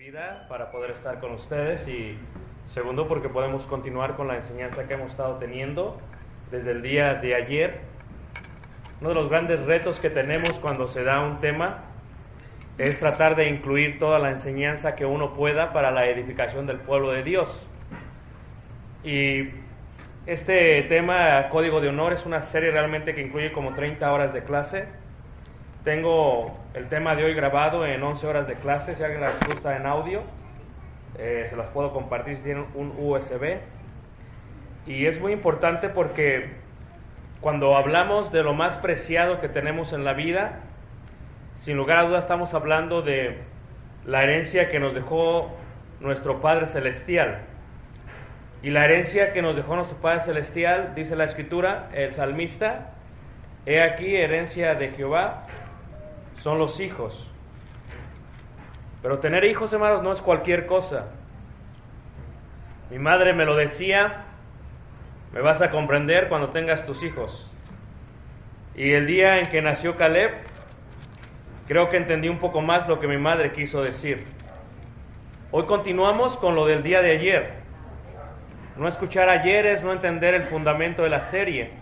[0.00, 2.16] vida para poder estar con ustedes y
[2.68, 6.00] segundo porque podemos continuar con la enseñanza que hemos estado teniendo
[6.50, 7.80] desde el día de ayer.
[9.02, 11.84] Uno de los grandes retos que tenemos cuando se da un tema
[12.78, 17.12] es tratar de incluir toda la enseñanza que uno pueda para la edificación del pueblo
[17.12, 17.68] de Dios.
[19.04, 19.50] Y
[20.24, 24.44] este tema, Código de Honor, es una serie realmente que incluye como 30 horas de
[24.44, 24.86] clase.
[25.84, 29.78] Tengo el tema de hoy grabado en 11 horas de clase, si alguien las gusta
[29.78, 30.20] en audio,
[31.18, 33.60] eh, se las puedo compartir si tienen un USB.
[34.86, 36.50] Y es muy importante porque
[37.40, 40.60] cuando hablamos de lo más preciado que tenemos en la vida,
[41.56, 43.38] sin lugar a dudas estamos hablando de
[44.04, 45.50] la herencia que nos dejó
[46.00, 47.38] nuestro Padre Celestial.
[48.62, 52.90] Y la herencia que nos dejó nuestro Padre Celestial, dice la Escritura, el salmista,
[53.64, 55.46] he aquí herencia de Jehová,
[56.42, 57.28] son los hijos.
[59.02, 61.06] Pero tener hijos, hermanos, no es cualquier cosa.
[62.90, 64.24] Mi madre me lo decía,
[65.32, 67.46] me vas a comprender cuando tengas tus hijos.
[68.74, 70.32] Y el día en que nació Caleb,
[71.68, 74.24] creo que entendí un poco más lo que mi madre quiso decir.
[75.50, 77.54] Hoy continuamos con lo del día de ayer.
[78.76, 81.72] No escuchar ayer es no entender el fundamento de la serie.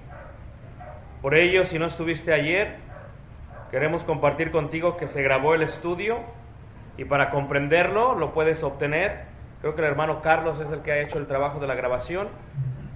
[1.23, 2.88] Por ello, si no estuviste ayer,
[3.71, 6.19] queremos compartir contigo que se grabó el estudio
[6.97, 9.25] y para comprenderlo lo puedes obtener.
[9.61, 12.29] Creo que el hermano Carlos es el que ha hecho el trabajo de la grabación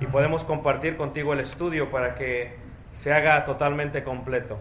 [0.01, 2.57] y podemos compartir contigo el estudio para que
[2.93, 4.59] se haga totalmente completo.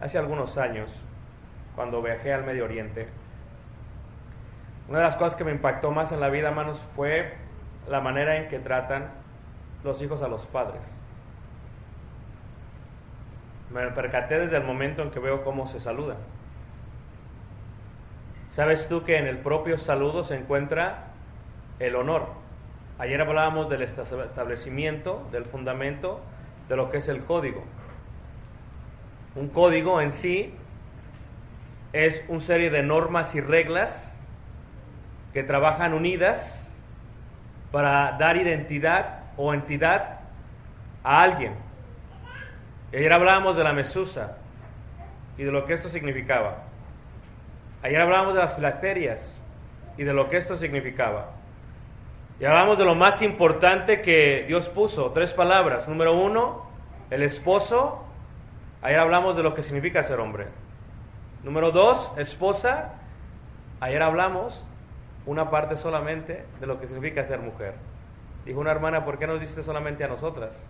[0.00, 0.90] Hace algunos años,
[1.74, 3.06] cuando viajé al Medio Oriente,
[4.88, 7.34] una de las cosas que me impactó más en la vida, hermanos, fue
[7.88, 9.08] la manera en que tratan
[9.84, 10.97] los hijos a los padres.
[13.70, 16.16] Me percaté desde el momento en que veo cómo se saludan.
[18.50, 21.08] ¿Sabes tú que en el propio saludo se encuentra
[21.78, 22.26] el honor?
[22.98, 26.20] Ayer hablábamos del establecimiento, del fundamento,
[26.68, 27.62] de lo que es el código.
[29.36, 30.54] Un código en sí
[31.92, 34.12] es una serie de normas y reglas
[35.32, 36.68] que trabajan unidas
[37.70, 40.20] para dar identidad o entidad
[41.04, 41.67] a alguien.
[42.92, 44.38] Ayer hablábamos de la mesusa
[45.36, 46.64] y de lo que esto significaba.
[47.82, 49.34] Ayer hablábamos de las filacterias
[49.96, 51.30] y de lo que esto significaba.
[52.40, 55.88] Y hablamos de lo más importante que Dios puso, tres palabras.
[55.88, 56.66] Número uno,
[57.10, 58.04] el esposo.
[58.80, 60.46] Ayer hablamos de lo que significa ser hombre.
[61.42, 62.94] Número dos, esposa.
[63.80, 64.64] Ayer hablamos
[65.26, 67.74] una parte solamente de lo que significa ser mujer.
[68.46, 70.64] Dijo una hermana, ¿por qué nos diste solamente a nosotras?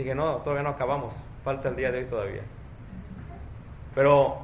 [0.00, 2.40] Dije, no, todavía no acabamos, falta el día de hoy todavía.
[3.94, 4.38] Pero,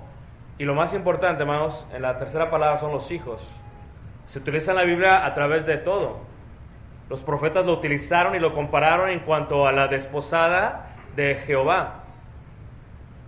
[0.59, 3.43] y lo más importante, hermanos, en la tercera palabra son los hijos.
[4.27, 6.19] Se utiliza en la Biblia a través de todo.
[7.09, 12.05] Los profetas lo utilizaron y lo compararon en cuanto a la desposada de Jehová.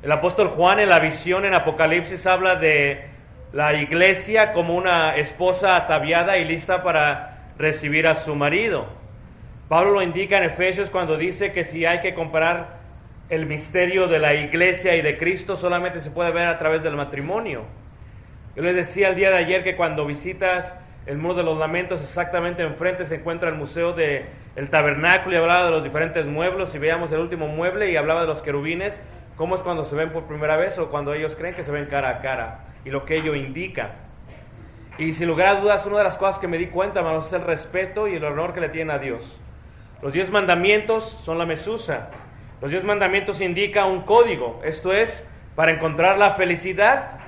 [0.03, 3.09] El apóstol Juan en la visión en Apocalipsis habla de
[3.55, 8.98] la iglesia como una esposa ataviada y lista para recibir a su marido.
[9.69, 12.79] Pablo lo indica en Efesios cuando dice que si hay que comparar
[13.29, 16.97] el misterio de la iglesia y de Cristo solamente se puede ver a través del
[16.97, 17.65] matrimonio.
[18.57, 20.75] Yo les decía el día de ayer que cuando visitas
[21.05, 24.25] el Muro de los Lamentos, exactamente enfrente se encuentra el Museo del
[24.57, 28.23] el Tabernáculo y hablaba de los diferentes muebles y veíamos el último mueble y hablaba
[28.23, 29.01] de los querubines,
[29.37, 31.87] cómo es cuando se ven por primera vez o cuando ellos creen que se ven
[31.87, 33.97] cara a cara y lo que ello indica.
[34.97, 37.35] Y sin lugar a dudas, una de las cosas que me di cuenta, hermanos, es
[37.35, 39.41] el respeto y el honor que le tienen a Dios.
[40.01, 42.11] Los diez mandamientos son la mesusa.
[42.61, 44.61] Los diez mandamientos indican un código.
[44.65, 45.25] Esto es,
[45.57, 47.19] para encontrar la felicidad,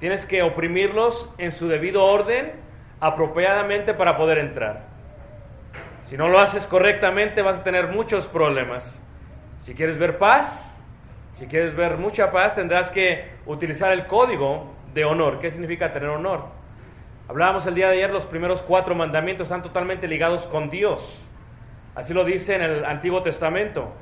[0.00, 2.52] tienes que oprimirlos en su debido orden,
[3.00, 4.82] apropiadamente para poder entrar.
[6.08, 9.00] Si no lo haces correctamente, vas a tener muchos problemas.
[9.62, 10.76] Si quieres ver paz,
[11.38, 15.38] si quieres ver mucha paz, tendrás que utilizar el código de honor.
[15.40, 16.44] ¿Qué significa tener honor?
[17.28, 21.22] Hablábamos el día de ayer, los primeros cuatro mandamientos están totalmente ligados con Dios.
[21.94, 23.92] Así lo dice en el Antiguo Testamento.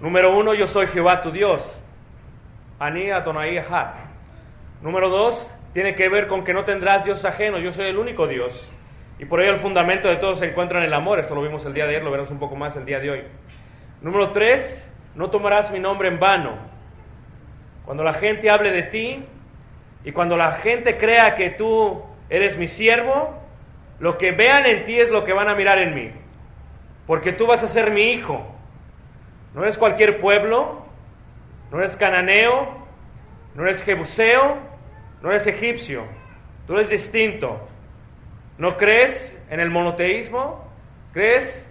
[0.00, 1.82] Número uno, yo soy Jehová tu Dios.
[2.78, 3.60] Ani Adonai.
[4.80, 8.26] Número dos, tiene que ver con que no tendrás Dios ajeno, yo soy el único
[8.26, 8.70] Dios.
[9.18, 11.64] Y por ello el fundamento de todo se encuentra en el amor, esto lo vimos
[11.66, 13.24] el día de ayer, lo veremos un poco más el día de hoy.
[14.00, 16.56] Número tres, no tomarás mi nombre en vano.
[17.84, 19.24] Cuando la gente hable de ti
[20.04, 23.42] y cuando la gente crea que tú eres mi siervo,
[23.98, 26.12] lo que vean en ti es lo que van a mirar en mí.
[27.08, 28.46] Porque tú vas a ser mi hijo.
[29.54, 30.82] No eres cualquier pueblo,
[31.72, 32.68] no eres cananeo,
[33.54, 34.58] no eres jebuseo,
[35.22, 36.04] no eres egipcio,
[36.66, 37.66] tú eres distinto.
[38.58, 40.64] ¿No crees en el monoteísmo?
[41.14, 41.66] ¿Crees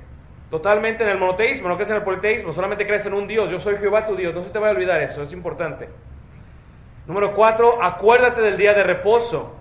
[0.50, 1.70] totalmente en el monoteísmo?
[1.70, 2.52] ¿No crees en el politeísmo?
[2.52, 3.52] Solamente crees en un Dios.
[3.52, 4.34] Yo soy Jehová tu Dios.
[4.34, 5.88] No se te vaya a olvidar eso, es importante.
[7.06, 9.54] Número cuatro, acuérdate del día de reposo.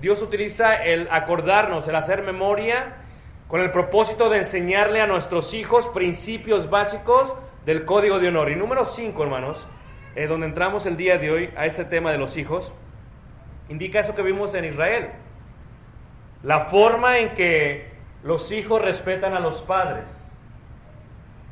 [0.00, 2.96] Dios utiliza el acordarnos, el hacer memoria,
[3.50, 7.34] con el propósito de enseñarle a nuestros hijos principios básicos
[7.66, 8.48] del código de honor.
[8.48, 9.66] Y número cinco, hermanos,
[10.14, 12.72] eh, donde entramos el día de hoy a este tema de los hijos,
[13.68, 15.10] indica eso que vimos en Israel.
[16.44, 17.90] La forma en que
[18.22, 20.04] los hijos respetan a los padres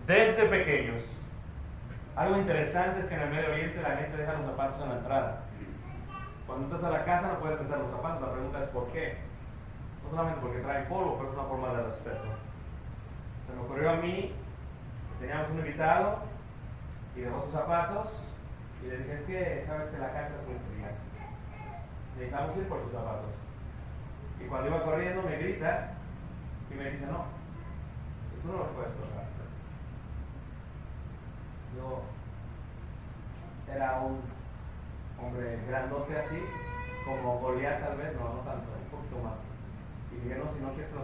[0.07, 1.03] desde pequeños.
[2.15, 4.97] Algo interesante es que en el Medio Oriente la gente deja los zapatos en la
[4.99, 5.43] entrada.
[6.47, 9.28] Cuando entras a la casa no puedes meter los zapatos, la pregunta es ¿por qué?
[10.09, 12.25] No solamente porque traen polvo, pero es una forma de respeto.
[13.47, 14.33] Se me ocurrió a mí,
[15.21, 16.21] teníamos un invitado
[17.15, 18.09] y dejó sus zapatos
[18.83, 20.93] y le dije, es que sabes que la casa es muy fría.
[22.15, 23.31] Necesitamos ir por tus zapatos.
[24.41, 25.91] Y cuando iba corriendo me grita
[26.71, 27.25] y me dice, no,
[28.43, 29.29] tú no los puedes tocar.
[31.77, 32.03] Yo
[33.75, 34.23] era un
[35.21, 36.43] hombre grandote así,
[37.05, 39.48] como Goliat tal vez, no, no tanto, un poquito más.
[40.25, 40.99] Y no, si no quieres que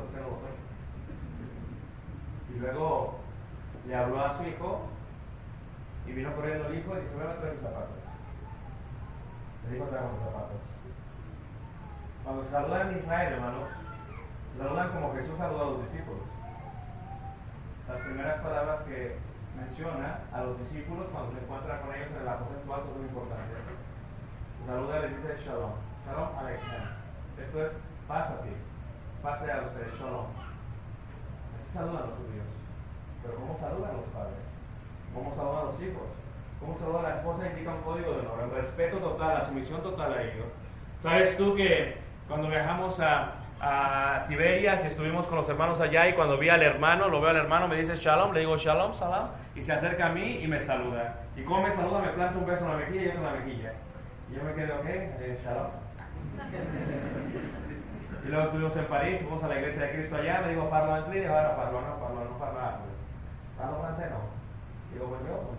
[2.55, 3.19] Y luego
[3.87, 4.89] le habló a su hijo
[6.07, 7.97] y vino corriendo el hijo y dice, voy a traer mis zapatos.
[9.65, 10.59] Le dijo, traemos los zapatos.
[12.25, 13.69] Cuando saludan en Israel, hermanos,
[14.59, 16.23] saludan como Jesús saludó a los discípulos.
[17.89, 19.17] Las primeras palabras que
[19.57, 23.59] menciona a los discípulos cuando se encuentra con ellos en el aposento alto son importantes.
[24.67, 25.73] Saluda y les dice Shalom.
[26.07, 26.85] Shalom Alexem.
[27.39, 27.73] Esto es
[28.43, 28.74] ti.
[29.25, 30.27] Pase a ustedes, Shalom.
[31.57, 32.45] Así saludan los judíos.
[33.23, 34.45] Pero ¿cómo saludan los padres?
[35.15, 36.09] ¿Cómo saludan los hijos?
[36.61, 37.49] ¿Cómo saluda la esposa?
[37.49, 40.45] Indica un código de honor, el respeto total, la sumisión total a ellos.
[41.01, 41.97] ¿Sabes tú que
[42.29, 43.33] cuando viajamos a,
[43.63, 47.31] a Tiberias y estuvimos con los hermanos allá y cuando vi al hermano, lo veo
[47.31, 50.47] al hermano, me dice shalom, le digo shalom, salam, y se acerca a mí y
[50.47, 51.17] me saluda.
[51.35, 53.33] Y como me saluda, me planta un beso en la mejilla y otro en la
[53.33, 53.73] mejilla.
[54.31, 55.71] Y yo me quedo, ok, eh, shalom.
[58.25, 60.97] Y luego estuvimos en París, fuimos a la iglesia de Cristo allá, me digo, parlo
[60.97, 62.61] en inglés, ahora parlo, no, parlo, no parlo
[63.59, 64.21] Parlo francés, no.
[64.93, 65.55] Digo, pues yo,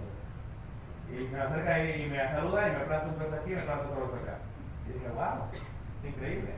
[1.09, 3.61] pues Y me acerca y, me saluda y me planta un beso aquí y me
[3.61, 4.37] planta otro acá.
[4.89, 5.47] Y dije, wow
[6.07, 6.51] increíble.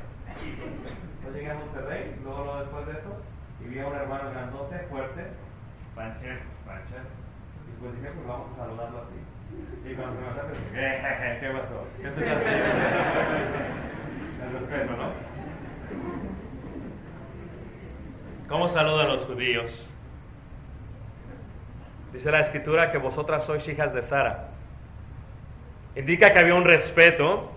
[1.24, 3.12] Yo llegué a Monterrey, luego, luego después de eso,
[3.62, 5.24] y vi a un hermano grandote, fuerte,
[5.96, 7.04] Pancher, Pancher,
[7.68, 9.20] y pues dije, pues vamos a saludarlo así.
[9.90, 11.88] Y cuando se me acerca, dije, ¿qué pasó?
[11.98, 12.44] ¿Qué te estás
[14.44, 15.27] El respeto, ¿no?
[18.48, 19.88] ¿Cómo saludan los judíos?
[22.14, 24.50] Dice la escritura que vosotras sois hijas de Sara.
[25.96, 27.52] Indica que había un respeto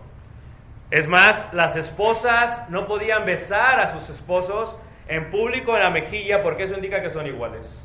[0.90, 4.76] es más, las esposas no podían besar a sus esposos
[5.06, 7.78] en público en la mejilla porque eso indica que son iguales.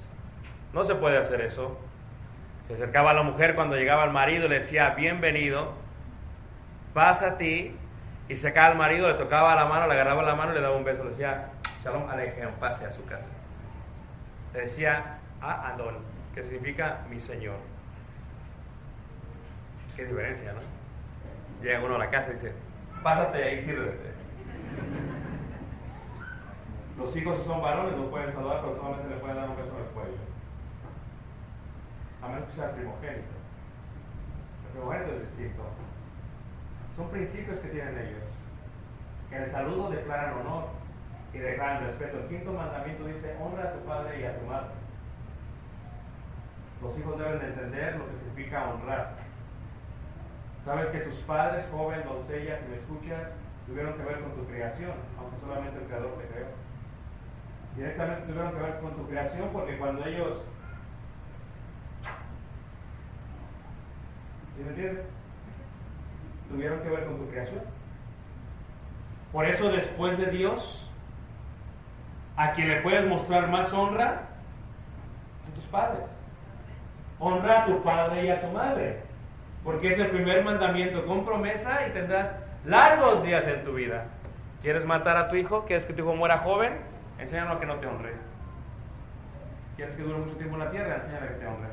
[0.73, 1.79] No se puede hacer eso.
[2.67, 5.73] Se acercaba a la mujer cuando llegaba el marido le decía, bienvenido,
[6.95, 7.75] pasa a ti,
[8.27, 10.61] y se cae al marido, le tocaba la mano, le agarraba la mano y le
[10.61, 11.51] daba un beso, le decía,
[11.85, 13.31] shalom alejem, pase a su casa.
[14.53, 15.97] Le decía, a Adon,
[16.33, 17.57] que significa mi señor.
[19.95, 20.61] Qué diferencia, ¿no?
[21.61, 22.53] Llega uno a la casa y dice,
[23.03, 24.15] pásate ahí, sírvete.
[26.97, 29.85] Los hijos son varones no pueden saludar, pero solamente le pueden dar un beso en
[29.85, 30.17] el cuello.
[32.23, 33.35] A menos que sea primogénito.
[34.65, 35.63] El primogénito es distinto.
[36.95, 38.23] Son principios que tienen ellos.
[39.29, 40.74] En el saludo declaran honor
[41.35, 42.17] y declaran respeto.
[42.19, 44.69] El quinto mandamiento dice, honra a tu padre y a tu madre.
[46.81, 49.15] Los hijos deben entender lo que significa honrar.
[50.63, 53.31] Sabes que tus padres, joven, doncella, si me escuchas,
[53.67, 56.47] tuvieron que ver con tu creación, aunque solamente el Creador te creó.
[57.75, 60.41] Directamente tuvieron que ver con tu creación porque cuando ellos...
[64.55, 65.05] ¿Sí me entiendes?
[66.49, 67.61] Tuvieron que ver con tu creación.
[69.33, 70.84] Por eso después de Dios,
[72.37, 74.23] a quien le puedes mostrar más honra,
[75.47, 76.03] a tus padres.
[77.19, 79.05] Honra a tu padre y a tu madre
[79.65, 82.33] porque es el primer mandamiento con promesa y tendrás
[82.65, 84.05] largos días en tu vida.
[84.61, 85.65] ¿Quieres matar a tu hijo?
[85.65, 86.73] ¿Quieres que tu hijo muera joven?
[87.17, 88.13] Enséñalo a que no te honre.
[89.75, 90.95] ¿Quieres que dure mucho tiempo en la tierra?
[90.97, 91.69] Enséñale a que te honre.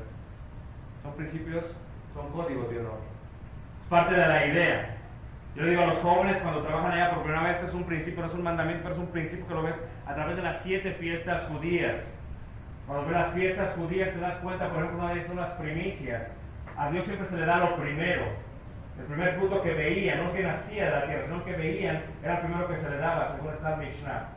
[1.03, 1.65] Son principios,
[2.15, 2.97] son códigos de honor.
[3.83, 4.97] Es parte de la idea.
[5.55, 8.27] Yo digo a los jóvenes cuando trabajan allá por primera vez, es un principio, no
[8.27, 10.91] es un mandamiento, pero es un principio que lo ves a través de las siete
[10.93, 12.03] fiestas judías.
[12.87, 16.23] Cuando ves las fiestas judías te das cuenta, por ejemplo, una de son las primicias.
[16.77, 18.23] A Dios siempre se le da lo primero.
[18.99, 22.35] El primer fruto que veían, no que nacía de la tierra, sino que veían, era
[22.35, 24.27] el primero que se les daba, según está Mishnah.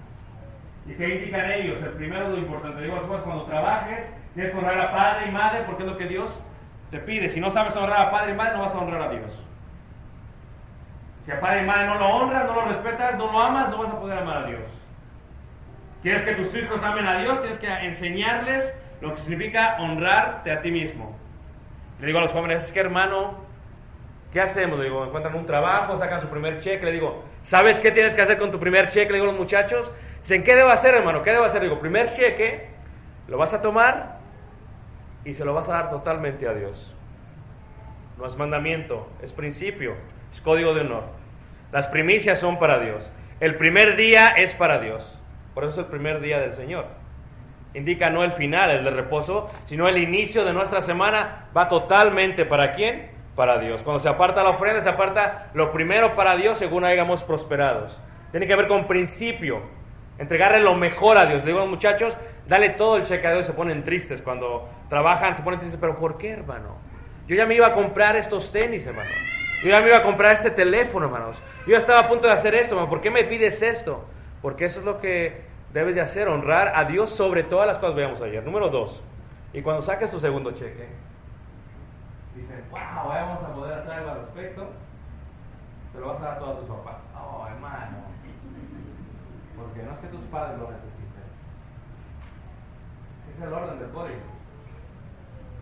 [0.86, 1.82] ¿Y qué indican ellos?
[1.82, 2.80] El primero lo importante.
[2.80, 6.06] Digo, después cuando trabajes, tienes que honrar a padre y madre porque es lo que
[6.06, 6.40] Dios
[6.90, 7.28] te pide.
[7.28, 9.42] Si no sabes honrar a padre y madre, no vas a honrar a Dios.
[11.24, 13.78] Si a padre y madre no lo honras, no lo respetas, no lo amas, no
[13.78, 14.75] vas a poder amar a Dios.
[16.02, 20.60] Quieres que tus hijos amen a Dios, tienes que enseñarles lo que significa honrarte a
[20.60, 21.16] ti mismo.
[22.00, 23.38] Le digo a los jóvenes, es que hermano,
[24.32, 24.78] ¿qué hacemos?
[24.78, 28.22] Le digo, encuentran un trabajo, sacan su primer cheque, le digo, ¿sabes qué tienes que
[28.22, 29.10] hacer con tu primer cheque?
[29.10, 29.90] Le digo a los muchachos,
[30.28, 31.22] ¿en qué debo hacer, hermano?
[31.22, 31.62] ¿Qué debo hacer?
[31.62, 32.68] Le digo, primer cheque,
[33.28, 34.18] lo vas a tomar
[35.24, 36.94] y se lo vas a dar totalmente a Dios.
[38.18, 39.94] No es mandamiento, es principio,
[40.32, 41.04] es código de honor.
[41.72, 43.10] Las primicias son para Dios.
[43.40, 45.18] El primer día es para Dios.
[45.56, 46.84] Por eso es el primer día del Señor.
[47.72, 52.44] Indica no el final, el de reposo, sino el inicio de nuestra semana va totalmente
[52.44, 53.10] para quién?
[53.34, 53.82] Para Dios.
[53.82, 57.98] Cuando se aparta la ofrenda, se aparta lo primero para Dios según hayamos prosperados.
[58.32, 59.62] Tiene que ver con principio.
[60.18, 61.40] Entregarle lo mejor a Dios.
[61.40, 63.46] Le digo a los muchachos, dale todo el cheque a Dios.
[63.46, 65.80] Se ponen tristes cuando trabajan, se ponen tristes.
[65.80, 66.76] Pero ¿por qué, hermano?
[67.28, 69.08] Yo ya me iba a comprar estos tenis, hermano.
[69.62, 71.42] Yo ya me iba a comprar este teléfono, hermanos.
[71.64, 72.90] Yo ya estaba a punto de hacer esto, hermano.
[72.90, 74.04] ¿Por qué me pides esto?
[74.42, 77.96] Porque eso es lo que debes de hacer, honrar a Dios sobre todas las cosas
[77.96, 78.44] veamos ayer.
[78.44, 79.02] Número dos,
[79.52, 80.88] y cuando saques tu segundo cheque,
[82.34, 84.68] dicen, wow, vamos a poder hacer algo al respecto,
[85.92, 86.96] te lo vas a dar a todos tus papás.
[87.14, 87.96] Oh, hermano,
[89.56, 91.24] porque no es que tus padres lo necesiten.
[93.34, 94.20] Es el orden del código.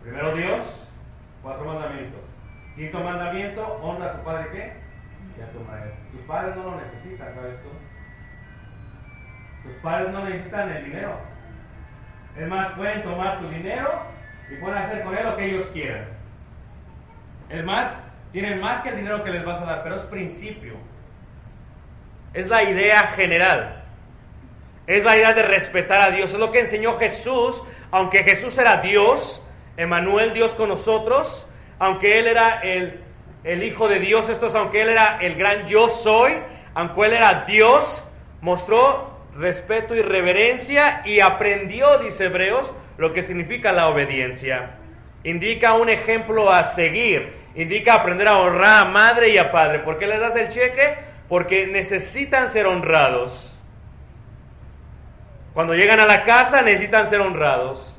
[0.02, 0.60] Primero Dios,
[1.42, 2.20] cuatro mandamientos.
[2.74, 4.72] Quinto mandamiento, honra a tu padre qué?
[5.38, 5.94] Y a tu madre.
[6.10, 7.68] Tus padres no lo necesitan, ¿sabes tú?
[9.64, 11.18] Tus padres no necesitan el dinero.
[12.36, 14.02] Es más, pueden tomar tu dinero
[14.50, 16.04] y pueden hacer con él lo que ellos quieran.
[17.48, 17.98] Es más,
[18.32, 20.74] tienen más que el dinero que les vas a dar, pero es principio.
[22.34, 23.84] Es la idea general.
[24.86, 26.32] Es la idea de respetar a Dios.
[26.32, 29.40] Es lo que enseñó Jesús, aunque Jesús era Dios,
[29.76, 33.00] Emanuel Dios con nosotros, aunque Él era el,
[33.44, 36.34] el Hijo de Dios, esto es, aunque Él era el gran yo soy,
[36.74, 38.04] aunque Él era Dios,
[38.40, 44.76] mostró respeto y reverencia y aprendió, dice Hebreos, lo que significa la obediencia.
[45.24, 49.80] Indica un ejemplo a seguir, indica aprender a honrar a madre y a padre.
[49.80, 50.98] ¿Por qué les das el cheque?
[51.28, 53.58] Porque necesitan ser honrados.
[55.54, 57.90] Cuando llegan a la casa necesitan ser honrados.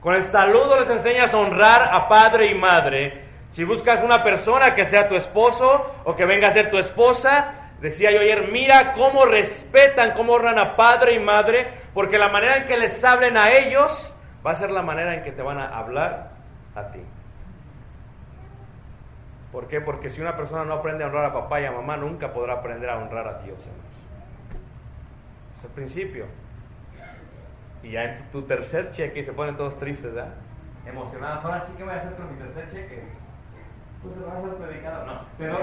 [0.00, 3.24] Con el saludo les enseñas a honrar a padre y madre.
[3.50, 7.67] Si buscas una persona que sea tu esposo o que venga a ser tu esposa,
[7.80, 12.56] Decía yo ayer, mira cómo respetan, cómo honran a padre y madre, porque la manera
[12.56, 14.12] en que les hablen a ellos
[14.44, 16.30] va a ser la manera en que te van a hablar
[16.74, 17.00] a ti.
[19.52, 19.80] ¿Por qué?
[19.80, 22.54] Porque si una persona no aprende a honrar a papá y a mamá, nunca podrá
[22.54, 23.58] aprender a honrar a Dios.
[25.56, 26.26] Es el principio.
[27.82, 30.34] Y ya en tu tercer cheque se ponen todos tristes, ¿verdad?
[30.84, 31.44] Emocionados.
[31.44, 33.02] Ahora sí que voy a hacer con mi tercer cheque.
[34.02, 35.06] Pues se va a hacer predicado.
[35.06, 35.58] No, se va,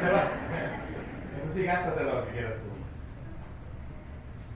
[0.00, 0.22] se va.
[2.40, 2.70] Eso.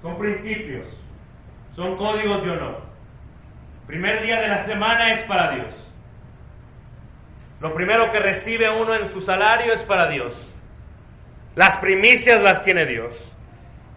[0.03, 0.87] Son principios,
[1.75, 2.83] son códigos de honor.
[3.87, 5.75] Primer día de la semana es para Dios.
[7.61, 10.35] Lo primero que recibe uno en su salario es para Dios.
[11.55, 13.33] Las primicias las tiene Dios.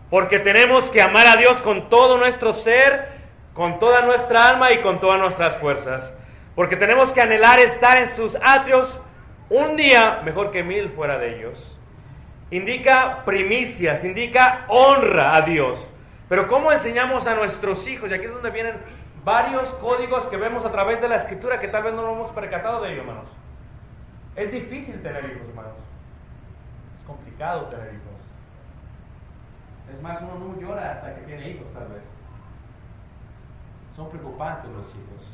[0.09, 3.09] Porque tenemos que amar a Dios con todo nuestro ser,
[3.53, 6.13] con toda nuestra alma y con todas nuestras fuerzas.
[6.55, 9.01] Porque tenemos que anhelar estar en sus atrios
[9.49, 11.76] un día mejor que mil fuera de ellos
[12.51, 15.85] indica primicias, indica honra a Dios.
[16.29, 18.11] Pero ¿cómo enseñamos a nuestros hijos?
[18.11, 18.75] Y aquí es donde vienen
[19.23, 22.31] varios códigos que vemos a través de la escritura que tal vez no nos hemos
[22.31, 23.29] percatado de ello, hermanos.
[24.35, 25.73] Es difícil tener hijos, hermanos.
[26.99, 28.07] Es complicado tener hijos.
[29.93, 32.03] Es más, uno no llora hasta que tiene hijos, tal vez.
[33.95, 35.25] Son preocupantes los hijos.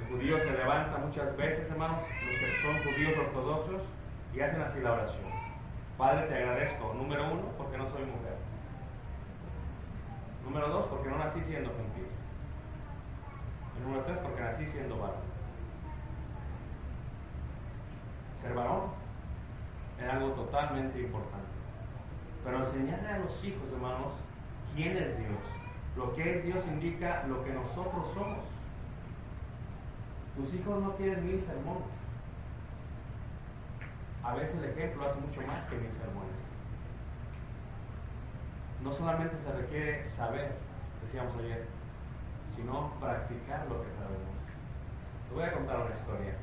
[0.00, 3.82] El judío se levanta muchas veces, hermanos, los que son judíos ortodoxos,
[4.34, 5.31] y hacen así la oración.
[6.02, 8.36] Padre, te agradezco, número uno, porque no soy mujer.
[10.42, 12.08] Número dos, porque no nací siendo gentil.
[13.78, 15.22] Y número tres, porque nací siendo varón.
[18.40, 18.80] Ser varón
[20.00, 21.46] es algo totalmente importante.
[22.42, 24.14] Pero enseñarle a los hijos, hermanos,
[24.74, 25.38] quién es Dios.
[25.96, 28.44] Lo que es Dios indica lo que nosotros somos.
[30.34, 32.01] Tus hijos no quieren mil sermones
[34.24, 36.36] a veces el ejemplo hace mucho más que mil sermones.
[38.82, 40.52] No solamente se requiere saber,
[41.04, 41.66] decíamos ayer,
[42.56, 44.32] sino practicar lo que sabemos.
[45.28, 46.34] Te voy a contar una historia.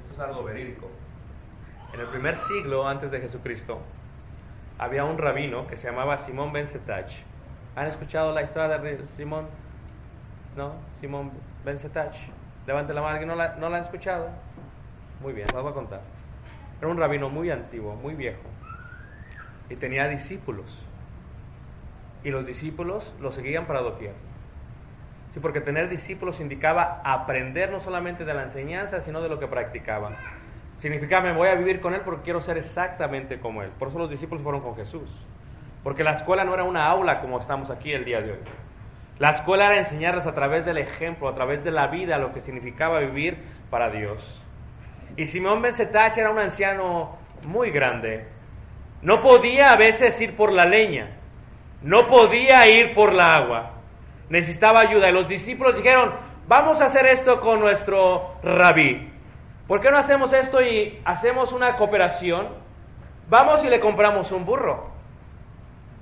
[0.00, 0.88] Esto es algo verídico.
[1.92, 3.80] En el primer siglo antes de Jesucristo,
[4.78, 7.10] había un rabino que se llamaba Simón Ben Setach.
[7.74, 9.46] ¿Han escuchado la historia de Simón?
[10.56, 10.74] ¿No?
[11.00, 11.30] Simón
[11.64, 12.16] Ben Setach.
[12.66, 14.28] Levante la mano, no la, no la han escuchado?
[15.20, 16.00] Muy bien, voy a contar.
[16.78, 18.42] Era un rabino muy antiguo, muy viejo.
[19.70, 20.84] Y tenía discípulos.
[22.22, 24.14] Y los discípulos lo seguían para doquier.
[25.32, 29.46] Sí, porque tener discípulos indicaba aprender no solamente de la enseñanza, sino de lo que
[29.46, 30.14] practicaban.
[30.78, 33.70] Significaba, me voy a vivir con Él porque quiero ser exactamente como Él.
[33.78, 35.10] Por eso los discípulos fueron con Jesús.
[35.82, 38.38] Porque la escuela no era una aula como estamos aquí el día de hoy.
[39.18, 42.42] La escuela era enseñarles a través del ejemplo, a través de la vida, lo que
[42.42, 43.38] significaba vivir
[43.70, 44.42] para Dios.
[45.16, 45.74] Y Simón Ben
[46.16, 48.26] era un anciano muy grande.
[49.02, 51.16] No podía a veces ir por la leña.
[51.82, 53.70] No podía ir por la agua.
[54.28, 55.08] Necesitaba ayuda.
[55.08, 56.12] Y los discípulos dijeron,
[56.46, 59.12] vamos a hacer esto con nuestro rabí.
[59.66, 62.48] ¿Por qué no hacemos esto y hacemos una cooperación?
[63.28, 64.90] Vamos y le compramos un burro.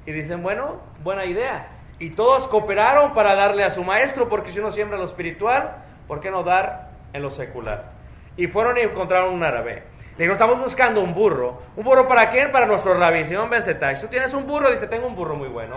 [0.07, 1.69] Y dicen, bueno, buena idea.
[1.99, 5.77] Y todos cooperaron para darle a su maestro, porque si uno siembra lo espiritual,
[6.09, 7.94] ¿por qué no dar en lo secular?
[8.37, 9.85] Y fueron y encontraron un árabe.
[10.17, 11.63] Le dijeron, estamos buscando un burro.
[11.77, 12.53] ¿Un burro para quién?
[12.53, 13.63] Para nuestro rabí, Simón Ben
[14.01, 14.71] ¿Tú tienes un burro?
[14.71, 15.77] Dice, tengo un burro muy bueno.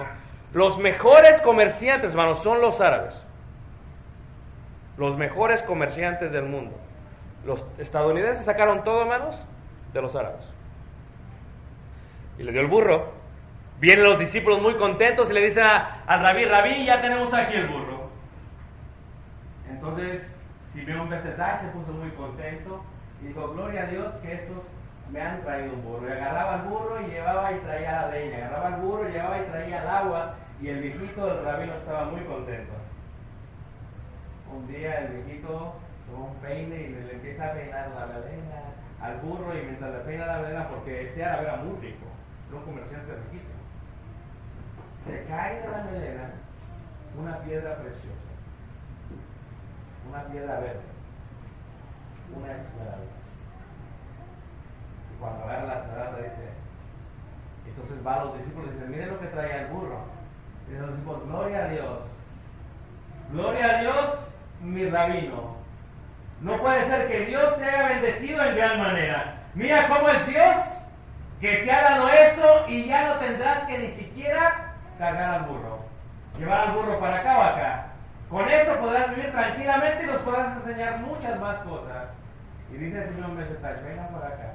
[0.54, 3.20] Los mejores comerciantes, hermanos, son los árabes.
[4.98, 6.76] Los mejores comerciantes del mundo.
[7.46, 9.44] Los estadounidenses sacaron todo, hermanos,
[9.94, 10.48] de los árabes.
[12.38, 13.14] Y le dio el burro.
[13.80, 17.68] Vienen los discípulos muy contentos y le dicen al rabí, rabí, ya tenemos aquí el
[17.68, 18.10] burro.
[19.70, 20.37] Entonces,
[20.78, 22.84] Simeón Besetai se puso muy contento
[23.22, 24.58] y dijo, gloria a Dios que estos
[25.12, 26.08] me han traído un burro.
[26.08, 28.38] Y agarraba el burro y llevaba y traía la leña.
[28.38, 30.36] Agarraba el burro y llevaba y traía el agua.
[30.62, 32.74] Y el viejito del rabino estaba muy contento.
[34.54, 35.74] Un día el viejito
[36.10, 38.62] tomó un peine y le, empieza a peinar la melena
[39.02, 42.06] al burro y mientras le peina la melena, porque este árabe era muy rico,
[42.50, 43.58] era un comerciante riquísimo
[45.08, 46.30] se cae de la melena
[47.18, 48.17] una piedra preciosa,
[50.10, 50.82] una piedra verde,
[52.36, 53.18] una esmeralda.
[55.14, 56.58] Y cuando agarra la esmeralda dice,
[57.66, 60.00] entonces va a los discípulos y dice, miren lo que trae el burro.
[60.70, 62.00] Y los discípulos, gloria a Dios.
[63.32, 65.58] Gloria a Dios, mi rabino.
[66.42, 69.44] No puede ser que Dios te haya bendecido en gran manera.
[69.54, 70.58] Mira cómo es Dios
[71.42, 75.80] que te ha dado eso y ya no tendrás que ni siquiera cargar al burro,
[76.38, 77.87] llevar al burro para acá o acá.
[78.30, 82.10] Con eso podrás vivir tranquilamente y nos podrás enseñar muchas más cosas.
[82.72, 84.54] Y dice el Señor Mesetai, venga por acá.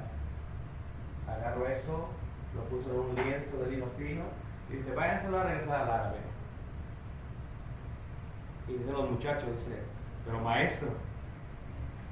[1.27, 2.09] Agarro eso,
[2.53, 4.23] lo puso en un lienzo de lino fino
[4.69, 6.17] y dice, váyanselo a regresar al árabe.
[8.67, 9.81] Y dice los muchachos, dice,
[10.25, 10.89] pero maestro,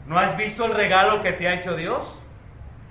[0.07, 2.19] ¿no has visto el regalo que te ha hecho Dios?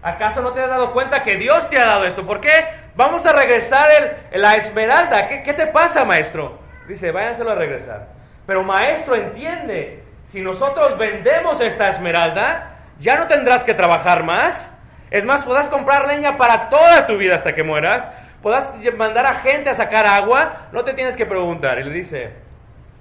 [0.02, 2.24] ¿Acaso no te has dado cuenta que Dios te ha dado esto?
[2.24, 2.50] ¿Por qué?
[2.94, 3.88] Vamos a regresar
[4.30, 5.26] el, la esmeralda.
[5.26, 6.58] ¿Qué, ¿Qué, te pasa, maestro?
[6.88, 8.19] Dice, váyanselo a regresar.
[8.50, 14.74] Pero maestro, entiende, si nosotros vendemos esta esmeralda, ya no tendrás que trabajar más.
[15.08, 18.08] Es más, podrás comprar leña para toda tu vida hasta que mueras.
[18.42, 20.66] Podrás mandar a gente a sacar agua.
[20.72, 21.78] No te tienes que preguntar.
[21.78, 22.32] Y le dice,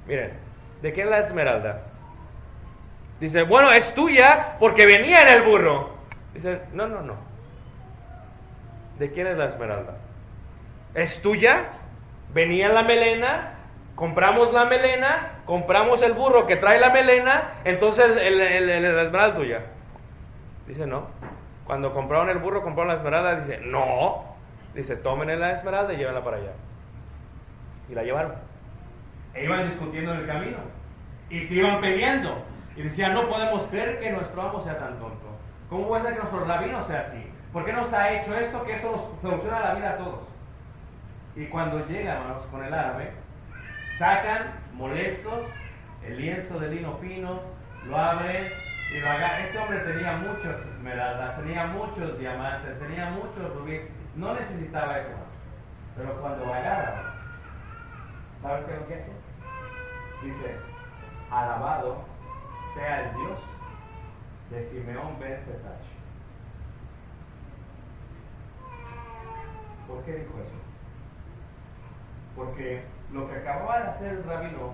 [0.05, 0.33] miren,
[0.83, 1.81] ¿de qué es la esmeralda?
[3.19, 5.95] Dice, bueno, es tuya porque venía en el burro.
[6.31, 7.15] Dice, no, no, no.
[8.99, 9.97] ¿De quién es la esmeralda?
[10.93, 11.69] ¿Es tuya?
[12.35, 13.58] Venía en la melena,
[13.99, 19.35] compramos la melena, compramos el burro que trae la melena, entonces el, la esmeralda es
[19.35, 19.61] tuya.
[20.67, 21.07] Dice, no.
[21.65, 24.23] Cuando compraron el burro, compraron la esmeralda, dice, no.
[24.73, 26.51] Dice, tomen la esmeralda y llévenla para allá.
[27.89, 28.35] Y la llevaron.
[29.33, 30.57] E iban discutiendo en el camino.
[31.29, 32.41] Y se iban peleando.
[32.77, 35.27] Y decían, no podemos creer que nuestro amo sea tan tonto.
[35.69, 37.29] ¿Cómo ser que nuestro rabino sea así?
[37.51, 38.63] ¿Por qué nos ha hecho esto?
[38.63, 40.21] Que esto nos soluciona la vida a todos.
[41.35, 43.11] Y cuando llegan con el árabe,
[43.99, 45.43] sacan molestos
[46.07, 47.41] el lienzo de lino fino,
[47.85, 48.47] lo abren
[48.95, 49.41] y lo agarran.
[49.41, 53.89] Este hombre tenía muchos esmeraldas, tenía muchos diamantes, tenía muchos rubíes.
[54.15, 55.09] No necesitaba eso.
[55.97, 57.13] Pero cuando agarran,
[58.41, 59.11] ¿sabes qué es lo que hace?
[60.23, 60.55] Dice,
[61.29, 62.05] alabado
[62.75, 63.39] sea el Dios
[64.51, 65.83] de Simeón Ben Setach.
[69.87, 70.55] ¿Por qué dijo eso?
[72.35, 74.73] Porque lo que acababa de hacer el rabino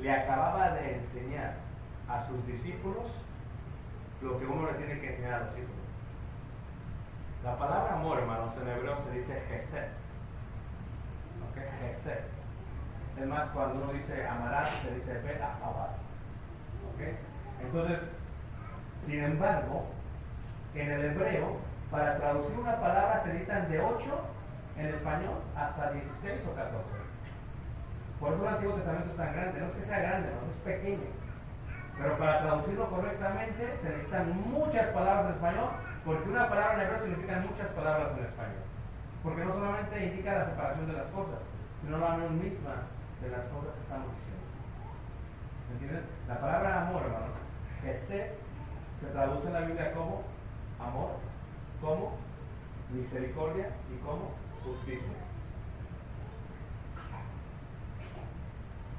[0.00, 1.54] le acababa de enseñar
[2.08, 3.04] a sus discípulos
[4.22, 5.70] lo que uno le tiene que enseñar a los hijos.
[7.44, 9.88] La palabra amor, hermanos, en hebreo se dice gesed.
[11.50, 11.58] ¿Ok?
[11.80, 12.24] Gesed.
[13.20, 17.00] Es más, cuando uno dice amarás, se dice bet ¿Ok?
[17.60, 17.98] Entonces,
[19.06, 19.86] sin embargo,
[20.74, 21.58] en el hebreo,
[21.90, 24.04] para traducir una palabra se necesitan de 8
[24.78, 27.03] en español hasta 16 o 14.
[28.24, 29.60] Por eso el Antiguo Testamento es tan grande.
[29.60, 31.08] No es que sea grande, no es pequeño.
[31.98, 35.68] Pero para traducirlo correctamente se necesitan muchas palabras en español,
[36.06, 38.64] porque una palabra en hebreo significa muchas palabras en español.
[39.22, 41.38] Porque no solamente indica la separación de las cosas,
[41.82, 42.88] sino la unión misma
[43.20, 44.44] de las cosas que estamos diciendo.
[45.72, 46.04] ¿Entienden?
[46.26, 47.36] La palabra amor, hermanos,
[47.84, 48.32] ese
[49.00, 50.24] se traduce en la Biblia como
[50.80, 51.12] amor,
[51.82, 52.16] como
[52.88, 54.32] misericordia y como
[54.64, 55.23] justicia.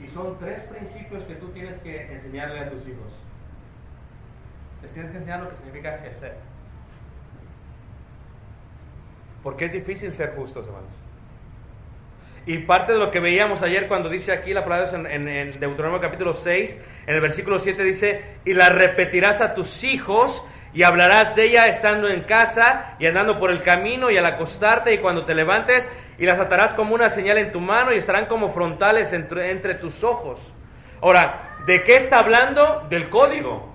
[0.04, 3.12] Y son tres principios que tú tienes que enseñarle a tus hijos.
[4.82, 6.36] Les tienes que enseñar lo que significa ser.
[9.42, 10.90] Porque es difícil ser justos, hermanos.
[12.48, 16.00] Y parte de lo que veíamos ayer cuando dice aquí la palabra en, en, Deuteronomio
[16.00, 16.78] capítulo 6,
[17.08, 21.68] en el versículo 7 dice, y la repetirás a tus hijos y hablarás de ella
[21.68, 25.88] estando en casa y andando por el camino y al acostarte y cuando te levantes
[26.18, 29.76] y las atarás como una señal en tu mano y estarán como frontales entre, entre
[29.76, 30.54] tus ojos.
[31.02, 32.86] Ahora, ¿de qué está hablando?
[32.90, 33.74] Del código.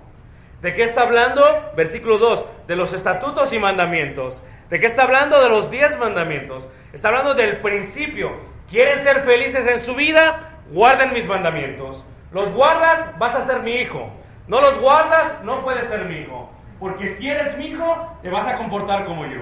[0.61, 1.43] ¿De qué está hablando?
[1.75, 4.41] Versículo 2, de los estatutos y mandamientos.
[4.69, 5.41] ¿De qué está hablando?
[5.41, 6.67] De los diez mandamientos.
[6.93, 8.31] Está hablando del principio.
[8.69, 10.61] ¿Quieren ser felices en su vida?
[10.71, 12.05] Guarden mis mandamientos.
[12.31, 14.09] Los guardas, vas a ser mi hijo.
[14.47, 16.49] No los guardas, no puedes ser mi hijo.
[16.79, 19.41] Porque si eres mi hijo, te vas a comportar como yo.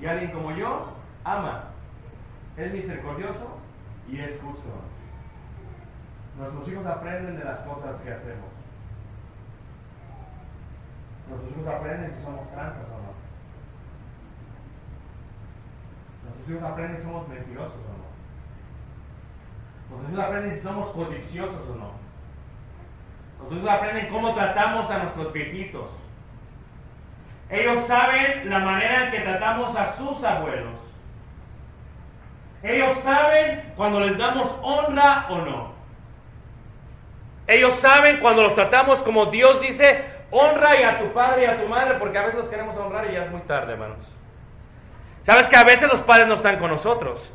[0.00, 0.92] Y alguien como yo
[1.24, 1.64] ama,
[2.58, 3.58] es misericordioso
[4.08, 4.68] y es justo.
[6.36, 8.50] Nuestros hijos aprenden de las cosas que hacemos.
[11.28, 13.12] Nuestros hijos aprenden si somos tranzas o no.
[16.24, 18.08] Nuestros hijos aprenden si somos mentirosos o no.
[19.90, 21.90] Nuestros hijos aprenden si somos codiciosos o no.
[23.38, 25.90] Nuestros hijos aprenden cómo tratamos a nuestros viejitos.
[27.50, 30.77] Ellos saben la manera en que tratamos a sus abuelos.
[32.62, 35.72] Ellos saben cuando les damos honra o no.
[37.46, 41.60] Ellos saben cuando los tratamos como Dios dice, honra y a tu padre y a
[41.60, 44.06] tu madre, porque a veces los queremos honrar y ya es muy tarde, hermanos.
[45.22, 47.32] Sabes que a veces los padres no están con nosotros.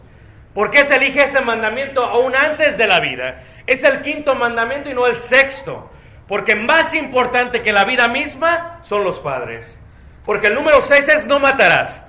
[0.54, 3.44] ¿Por qué se elige ese mandamiento aún antes de la vida?
[3.66, 5.90] Es el quinto mandamiento y no el sexto.
[6.28, 9.78] Porque más importante que la vida misma son los padres.
[10.24, 12.04] Porque el número 6 es no matarás.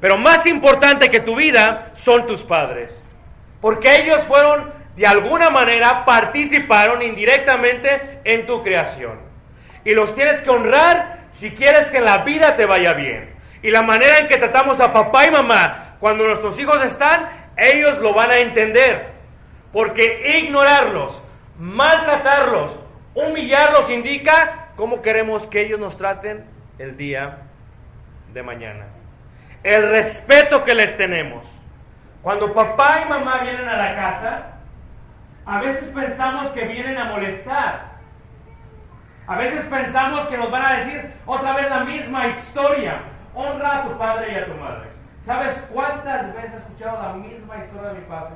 [0.00, 2.98] Pero más importante que tu vida son tus padres.
[3.60, 9.18] Porque ellos fueron, de alguna manera, participaron indirectamente en tu creación.
[9.84, 13.34] Y los tienes que honrar si quieres que la vida te vaya bien.
[13.62, 17.98] Y la manera en que tratamos a papá y mamá cuando nuestros hijos están, ellos
[17.98, 19.12] lo van a entender.
[19.72, 21.22] Porque ignorarlos,
[21.58, 22.78] maltratarlos,
[23.14, 26.44] humillarlos indica cómo queremos que ellos nos traten
[26.78, 27.38] el día
[28.32, 28.95] de mañana.
[29.66, 31.44] El respeto que les tenemos.
[32.22, 34.42] Cuando papá y mamá vienen a la casa,
[35.44, 37.96] a veces pensamos que vienen a molestar.
[39.26, 43.00] A veces pensamos que nos van a decir otra vez la misma historia.
[43.34, 44.88] Honra a tu padre y a tu madre.
[45.24, 48.34] ¿Sabes cuántas veces he escuchado la misma historia de mi padre?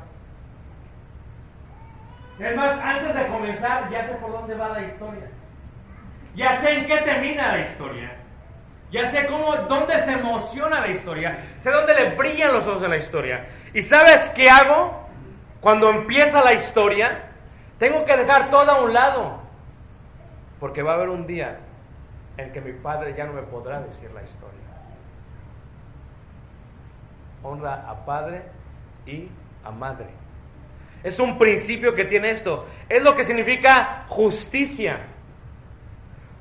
[2.40, 5.30] Es más, antes de comenzar ya sé por dónde va la historia.
[6.34, 8.19] Ya sé en qué termina la historia.
[8.90, 11.38] Ya sé cómo, dónde se emociona la historia.
[11.61, 13.46] Sé dónde le brillan los ojos de la historia.
[13.72, 15.09] ¿Y sabes qué hago?
[15.61, 17.31] Cuando empieza la historia,
[17.79, 19.40] tengo que dejar todo a un lado.
[20.59, 21.61] Porque va a haber un día
[22.37, 24.59] en que mi padre ya no me podrá decir la historia.
[27.42, 28.42] Honra a padre
[29.07, 29.29] y
[29.64, 30.09] a madre.
[31.03, 32.66] Es un principio que tiene esto.
[32.88, 35.00] Es lo que significa justicia.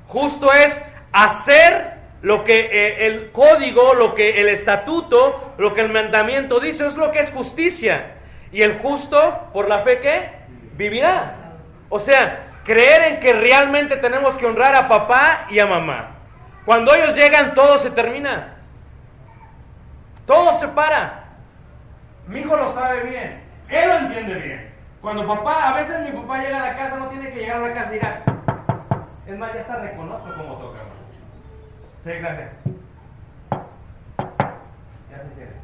[0.08, 0.82] Justo es
[1.12, 6.86] hacer lo que eh, el código, lo que el estatuto, lo que el mandamiento dice,
[6.86, 8.16] es lo que es justicia.
[8.52, 10.30] Y el justo, por la fe que
[10.76, 11.54] vivirá.
[11.88, 16.16] O sea, creer en que realmente tenemos que honrar a papá y a mamá.
[16.64, 18.56] Cuando ellos llegan, todo se termina.
[20.26, 21.24] Todo se para.
[22.26, 23.42] Mi hijo lo sabe bien.
[23.68, 24.70] Él lo entiende bien.
[25.00, 27.68] Cuando papá, a veces mi papá llega a la casa, no tiene que llegar a
[27.68, 28.22] la casa y dirá,
[29.26, 30.69] es más, ya está reconozco como toca.
[32.04, 32.50] Sí, gracias.
[35.10, 35.54] Ya entiende.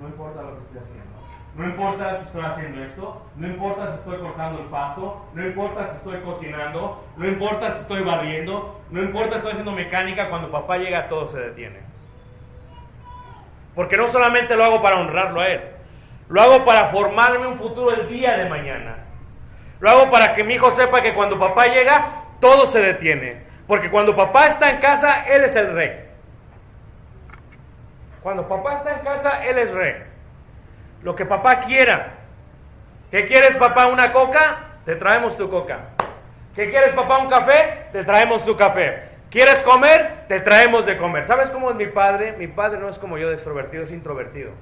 [0.00, 1.16] No importa lo que estoy haciendo.
[1.54, 5.88] No importa si estoy haciendo esto, no importa si estoy cortando el pasto, no importa
[5.88, 10.50] si estoy cocinando, no importa si estoy barriendo, no importa si estoy haciendo mecánica, cuando
[10.50, 11.80] papá llega todo se detiene.
[13.74, 15.62] Porque no solamente lo hago para honrarlo a él,
[16.28, 19.04] lo hago para formarme un futuro el día de mañana.
[19.80, 23.45] Lo hago para que mi hijo sepa que cuando papá llega, todo se detiene.
[23.66, 26.04] Porque cuando papá está en casa, él es el rey.
[28.22, 29.94] Cuando papá está en casa, él es rey.
[31.02, 32.14] Lo que papá quiera.
[33.10, 33.86] ¿Qué quieres, papá?
[33.86, 34.78] ¿Una coca?
[34.84, 35.90] Te traemos tu coca.
[36.54, 37.18] ¿Qué quieres, papá?
[37.18, 37.88] ¿Un café?
[37.92, 39.10] Te traemos tu café.
[39.30, 40.24] ¿Quieres comer?
[40.28, 41.24] Te traemos de comer.
[41.24, 42.34] ¿Sabes cómo es mi padre?
[42.38, 44.52] Mi padre no es como yo de extrovertido, es introvertido.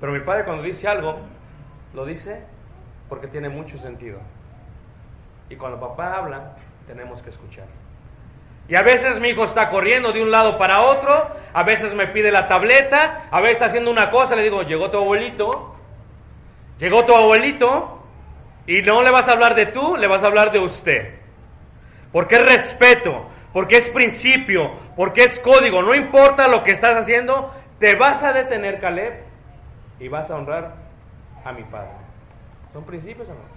[0.00, 1.18] Pero mi padre cuando dice algo,
[1.94, 2.42] lo dice
[3.08, 4.20] porque tiene mucho sentido.
[5.50, 6.52] Y cuando papá habla,
[6.88, 7.66] tenemos que escuchar.
[8.68, 12.08] Y a veces mi hijo está corriendo de un lado para otro, a veces me
[12.08, 15.74] pide la tableta, a veces está haciendo una cosa, le digo, llegó tu abuelito,
[16.78, 18.02] llegó tu abuelito,
[18.66, 21.14] y no le vas a hablar de tú, le vas a hablar de usted.
[22.12, 27.50] Porque es respeto, porque es principio, porque es código, no importa lo que estás haciendo,
[27.78, 29.22] te vas a detener, Caleb,
[29.98, 30.74] y vas a honrar
[31.42, 31.92] a mi padre.
[32.74, 33.50] Son principios, hermanos.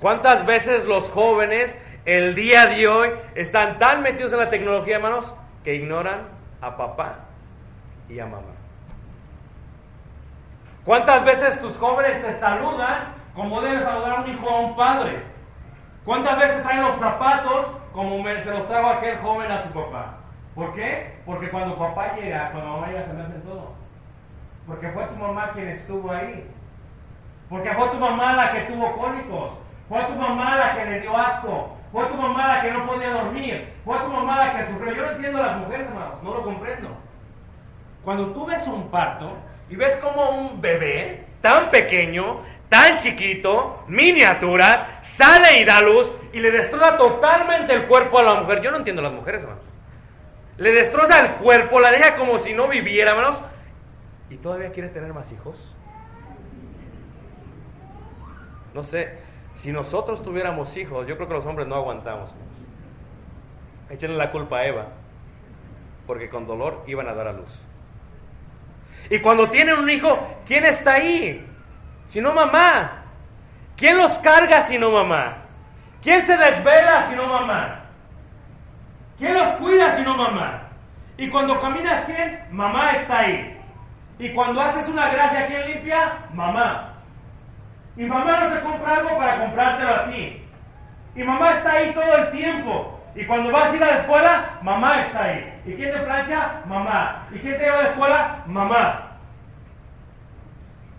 [0.00, 5.34] ¿Cuántas veces los jóvenes el día de hoy están tan metidos en la tecnología, hermanos,
[5.62, 6.22] que ignoran
[6.60, 7.20] a papá
[8.08, 8.52] y a mamá?
[10.84, 15.22] ¿Cuántas veces tus jóvenes te saludan como debe saludar un hijo a un padre?
[16.04, 20.16] ¿Cuántas veces traen los zapatos como se los trajo aquel joven a su papá?
[20.54, 21.18] ¿Por qué?
[21.24, 23.72] Porque cuando papá llega, cuando mamá llega, se me hacen todo.
[24.66, 26.50] Porque fue tu mamá quien estuvo ahí.
[27.48, 29.50] Porque fue tu mamá la que tuvo cólicos.
[29.88, 31.76] Fue tu mamá la que le dio asco.
[31.92, 33.68] Fue tu mamá la que no podía dormir.
[33.84, 34.94] Fue tu mamá la que sufrió.
[34.94, 36.22] Yo no entiendo a las mujeres, hermanos.
[36.22, 36.88] No lo comprendo.
[38.02, 39.28] Cuando tú ves un parto
[39.68, 46.40] y ves como un bebé tan pequeño, tan chiquito, miniatura, sale y da luz y
[46.40, 48.62] le destroza totalmente el cuerpo a la mujer.
[48.62, 49.64] Yo no entiendo a las mujeres, hermanos.
[50.56, 53.42] Le destroza el cuerpo, la deja como si no viviera, hermanos.
[54.30, 55.56] ¿Y todavía quiere tener más hijos?
[58.72, 59.18] No sé,
[59.62, 62.34] si nosotros tuviéramos hijos, yo creo que los hombres no aguantamos.
[63.88, 64.86] Échenle la culpa a Eva,
[66.04, 67.62] porque con dolor iban a dar a luz.
[69.08, 71.46] Y cuando tienen un hijo, ¿quién está ahí?
[72.08, 73.04] Si no mamá.
[73.76, 75.44] ¿Quién los carga si no mamá?
[76.02, 77.84] ¿Quién se desvela si no mamá?
[79.16, 80.70] ¿Quién los cuida si no mamá?
[81.16, 82.48] Y cuando caminas, ¿quién?
[82.50, 83.60] Mamá está ahí.
[84.18, 86.18] Y cuando haces una gracia, ¿quién limpia?
[86.32, 86.91] Mamá.
[87.96, 90.44] Y mamá no se compra algo para comprártelo a ti.
[91.14, 93.00] Y mamá está ahí todo el tiempo.
[93.14, 95.60] Y cuando vas a ir a la escuela, mamá está ahí.
[95.66, 96.62] ¿Y quién te plancha?
[96.66, 97.28] Mamá.
[97.32, 98.42] ¿Y quién te lleva a la escuela?
[98.46, 99.08] Mamá.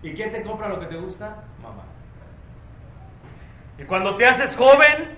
[0.02, 1.36] ¿Y quién te compra lo que te gusta?
[1.60, 1.82] Mamá.
[3.78, 5.16] Y cuando te haces joven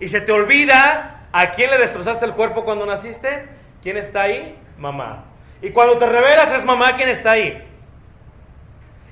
[0.00, 3.48] y se te olvida a quién le destrozaste el cuerpo cuando naciste,
[3.82, 4.58] ¿quién está ahí?
[4.78, 5.24] Mamá.
[5.60, 7.62] Y cuando te revelas es mamá quien está ahí.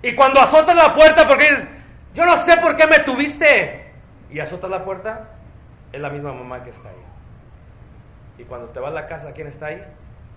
[0.01, 1.67] Y cuando azotas la puerta porque dices,
[2.17, 3.93] yo no sé por qué me tuviste.
[4.31, 5.29] Y azotas la puerta,
[5.93, 7.05] es la misma mamá que está ahí.
[8.39, 9.85] Y cuando te vas a la casa, ¿quién está ahí?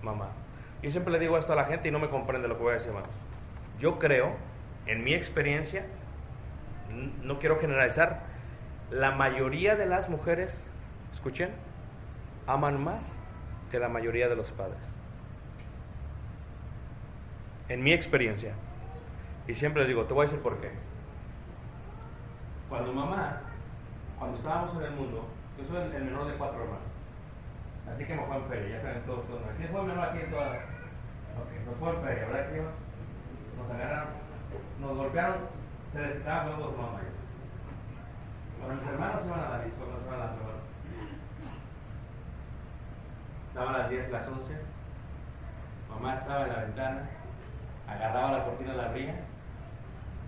[0.02, 0.28] Mamá.
[0.82, 2.70] Yo siempre le digo esto a la gente y no me comprende lo que voy
[2.72, 3.10] a decir, hermanos.
[3.78, 4.34] Yo creo,
[4.86, 5.86] en mi experiencia,
[7.22, 8.24] no quiero generalizar,
[8.90, 10.62] la mayoría de las mujeres,
[11.12, 11.50] escuchen,
[12.46, 13.16] aman más
[13.70, 14.80] que la mayoría de los padres.
[17.70, 18.52] En mi experiencia.
[19.48, 20.89] Y siempre les digo, te voy a decir por qué.
[22.70, 23.40] Cuando mamá,
[24.16, 25.26] cuando estábamos en el mundo,
[25.58, 26.86] yo soy el, menor de cuatro hermanos.
[27.92, 29.26] Así que me fue en feria, ya saben todos.
[29.26, 29.42] todos.
[29.56, 32.62] ¿Quién fue el menor aquí en toda Ok, nos fue en feria, ¿verdad que
[33.58, 34.12] Nos agarraron,
[34.80, 35.38] nos golpearon,
[35.92, 37.00] se les quitaban los dos mamá.
[38.60, 40.52] Cuando mis hermanos iban a la disco, cuando iban a la prueba.
[43.48, 44.58] Estaban las 10, las 11.
[45.88, 47.10] Mamá estaba en la ventana,
[47.88, 49.14] agarraba la cortina de la ría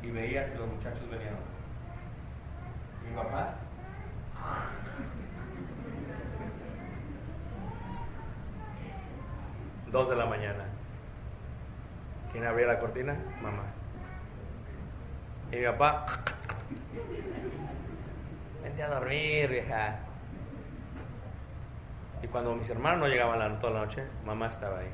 [0.03, 1.52] y veía si los muchachos venían
[3.13, 3.55] papá.
[9.91, 10.65] Dos de la mañana.
[12.33, 13.15] ¿Quién abría la cortina?
[13.43, 13.65] Mamá.
[15.51, 16.07] Y mi papá.
[18.63, 19.99] Vente a dormir, vieja.
[22.23, 24.89] Y cuando mis hermanos no llegaban toda la noche, mamá estaba ahí.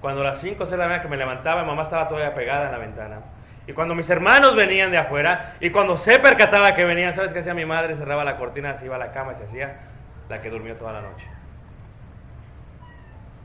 [0.00, 2.34] Cuando a las 5 o 6 de la mañana que me levantaba, mamá estaba todavía
[2.34, 3.20] pegada en la ventana.
[3.70, 7.38] Y cuando mis hermanos venían de afuera, y cuando se percataba que venían, ¿sabes qué
[7.38, 7.94] hacía mi madre?
[7.94, 9.76] Cerraba la cortina, se iba a la cama y se hacía
[10.28, 11.24] la que durmió toda la noche.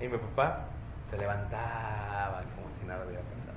[0.01, 0.61] Y mi papá
[1.07, 3.53] se levantaba como si nada hubiera pasado.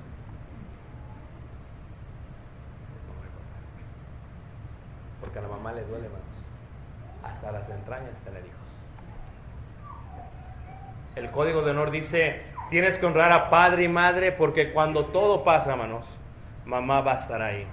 [5.21, 6.27] Porque a la mamá le duele, hermanos.
[7.23, 8.59] Hasta las entrañas tener hijos.
[11.15, 15.43] El código de honor dice, tienes que honrar a padre y madre porque cuando todo
[15.43, 16.18] pasa, hermanos,
[16.69, 17.67] mamá va a estar ahí.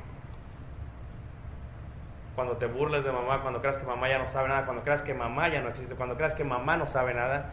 [2.34, 5.00] cuando te burles de mamá, cuando creas que mamá ya no sabe nada, cuando creas
[5.00, 7.46] que mamá ya no existe, cuando creas que mamá no sabe nada,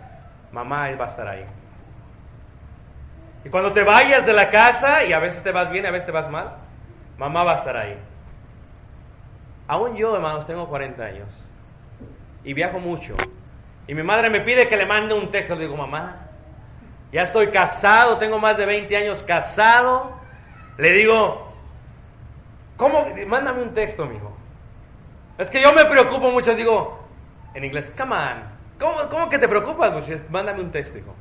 [0.51, 1.45] mamá va a estar ahí.
[3.45, 6.05] Y cuando te vayas de la casa, y a veces te vas bien, a veces
[6.05, 6.57] te vas mal,
[7.17, 7.97] mamá va a estar ahí.
[9.67, 11.29] Aún yo, hermanos, tengo 40 años
[12.43, 13.15] y viajo mucho.
[13.87, 15.55] Y mi madre me pide que le mande un texto.
[15.55, 16.27] Le digo, mamá,
[17.13, 20.12] ya estoy casado, tengo más de 20 años casado.
[20.77, 21.53] Le digo,
[22.77, 23.07] ¿cómo?
[23.27, 24.31] Mándame un texto, mijo.
[25.37, 26.99] Es que yo me preocupo mucho, digo,
[27.53, 28.43] en inglés, come on.
[28.79, 29.91] ¿Cómo, cómo que te preocupas?
[29.91, 31.13] Pues mándame un texto, hijo.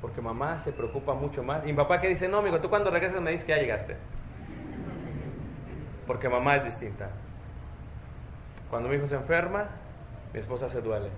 [0.00, 1.62] Porque mamá se preocupa mucho más.
[1.64, 3.96] Y mi papá que dice, no, amigo, tú cuando regresas me dices que ya llegaste.
[6.06, 7.10] Porque mamá es distinta.
[8.70, 9.68] Cuando mi hijo se enferma,
[10.32, 11.10] mi esposa se duele.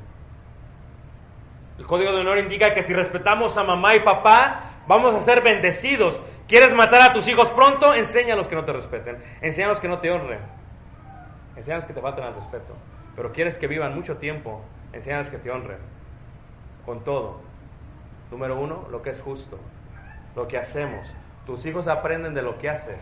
[1.78, 5.42] El código de honor indica que si respetamos a mamá y papá, vamos a ser
[5.42, 6.22] bendecidos.
[6.48, 7.94] ¿Quieres matar a tus hijos pronto?
[7.94, 9.18] Enséñalos que no te respeten.
[9.40, 10.40] Enséñalos que no te honren.
[11.56, 12.74] Enséñalos que te falten al respeto.
[13.16, 15.78] Pero quieres que vivan mucho tiempo, enséñalos que te honren.
[16.84, 17.40] Con todo.
[18.30, 19.58] Número uno, lo que es justo.
[20.34, 21.06] Lo que hacemos.
[21.46, 22.98] Tus hijos aprenden de lo que haces.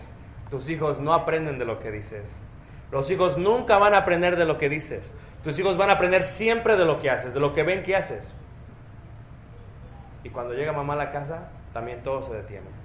[0.51, 2.25] Tus hijos no aprenden de lo que dices.
[2.91, 5.15] Los hijos nunca van a aprender de lo que dices.
[5.45, 7.95] Tus hijos van a aprender siempre de lo que haces, de lo que ven que
[7.95, 8.25] haces.
[10.25, 12.80] Y cuando llega mamá a la casa, también todo se detiene.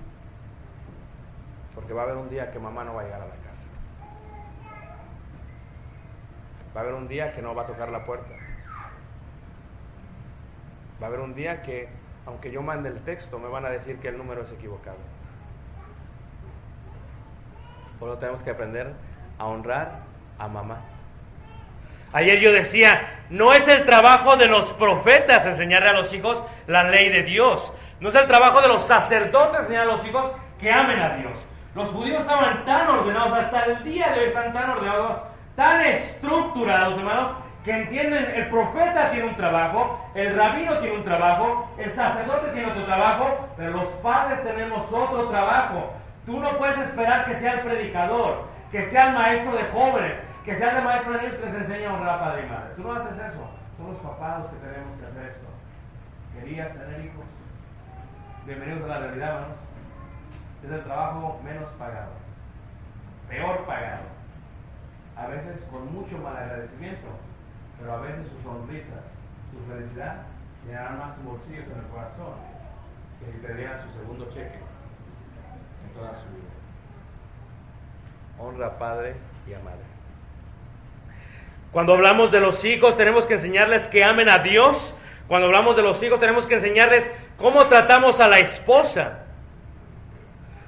[1.75, 3.67] Porque va a haber un día que mamá no va a llegar a la casa.
[6.75, 8.33] Va a haber un día que no va a tocar la puerta.
[11.01, 11.89] Va a haber un día que,
[12.25, 14.97] aunque yo mande el texto, me van a decir que el número es equivocado.
[17.99, 18.93] Por lo tenemos que aprender
[19.37, 19.99] a honrar
[20.39, 20.81] a mamá.
[22.13, 26.83] Ayer yo decía, no es el trabajo de los profetas enseñarle a los hijos la
[26.85, 27.73] ley de Dios.
[27.99, 31.33] No es el trabajo de los sacerdotes enseñar a los hijos que amen a Dios.
[31.75, 35.23] Los judíos estaban tan ordenados, hasta el día de hoy están tan ordenados,
[35.57, 37.33] tan estructurados, hermanos,
[37.65, 42.71] que entienden, el profeta tiene un trabajo, el rabino tiene un trabajo, el sacerdote tiene
[42.71, 45.91] otro trabajo, pero los padres tenemos otro trabajo.
[46.25, 50.55] Tú no puedes esperar que sea el predicador, que sea el maestro de jóvenes, que
[50.55, 52.73] sea el maestro de niños que les enseña a honrar a padre y madre.
[52.77, 53.49] Tú no haces eso.
[53.75, 55.47] Son los papás los que tenemos que hacer esto.
[56.39, 57.25] ¿Querías tener hijos?
[58.45, 59.74] Bienvenidos a la realidad, hermanos.
[60.65, 62.11] Es el trabajo menos pagado.
[63.29, 64.05] Peor pagado.
[65.15, 67.07] A veces con mucho mal agradecimiento,
[67.79, 68.99] pero a veces su sonrisa,
[69.51, 70.23] su felicidad,
[70.65, 72.33] llenarán más tus bolsillos en el corazón
[73.19, 74.59] que si te su segundo cheque
[75.85, 76.55] en toda su vida
[78.37, 79.15] honra a padre
[79.47, 79.79] y a madre.
[81.71, 84.93] Cuando hablamos de los hijos tenemos que enseñarles que amen a Dios.
[85.27, 89.24] Cuando hablamos de los hijos tenemos que enseñarles cómo tratamos a la esposa.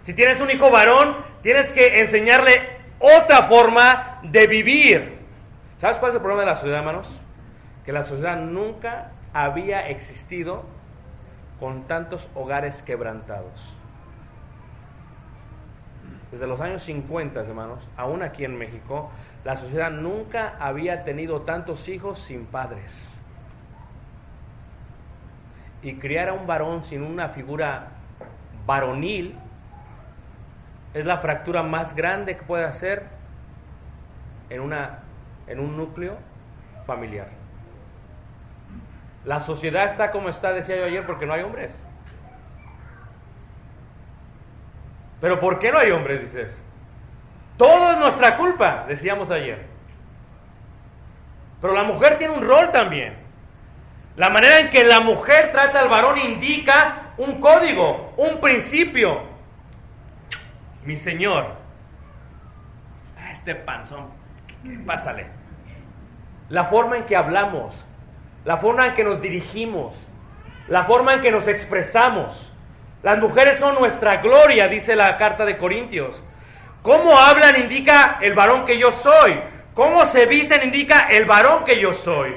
[0.08, 2.62] Si tienes un hijo varón, tienes que enseñarle
[2.98, 5.20] otra forma de vivir.
[5.80, 7.10] ¿Sabes cuál es el problema de la sociedad, hermanos?
[7.84, 10.64] Que la sociedad nunca había existido
[11.60, 13.76] con tantos hogares quebrantados.
[16.32, 19.12] Desde los años 50, hermanos, aún aquí en México,
[19.44, 23.10] la sociedad nunca había tenido tantos hijos sin padres.
[25.82, 27.90] Y criar a un varón sin una figura
[28.66, 29.36] varonil
[30.94, 33.04] es la fractura más grande que puede hacer
[34.50, 35.00] en, una,
[35.48, 36.18] en un núcleo
[36.86, 37.28] familiar.
[39.26, 41.72] La sociedad está como está, decía yo ayer, porque no hay hombres.
[45.20, 46.58] Pero ¿por qué no hay hombres, dices?
[47.58, 49.66] Todo es nuestra culpa, decíamos ayer.
[51.60, 53.18] Pero la mujer tiene un rol también.
[54.16, 59.24] La manera en que la mujer trata al varón indica un código, un principio.
[60.88, 61.48] Mi Señor,
[63.34, 64.08] este panzón,
[64.86, 65.28] pásale.
[66.48, 67.86] La forma en que hablamos,
[68.46, 69.96] la forma en que nos dirigimos,
[70.70, 72.54] la forma en que nos expresamos.
[73.04, 76.24] Las mujeres son nuestra gloria, dice la carta de Corintios.
[76.84, 79.42] Cómo hablan indica el varón que yo soy.
[79.74, 82.34] Cómo se visten indica el varón que yo soy.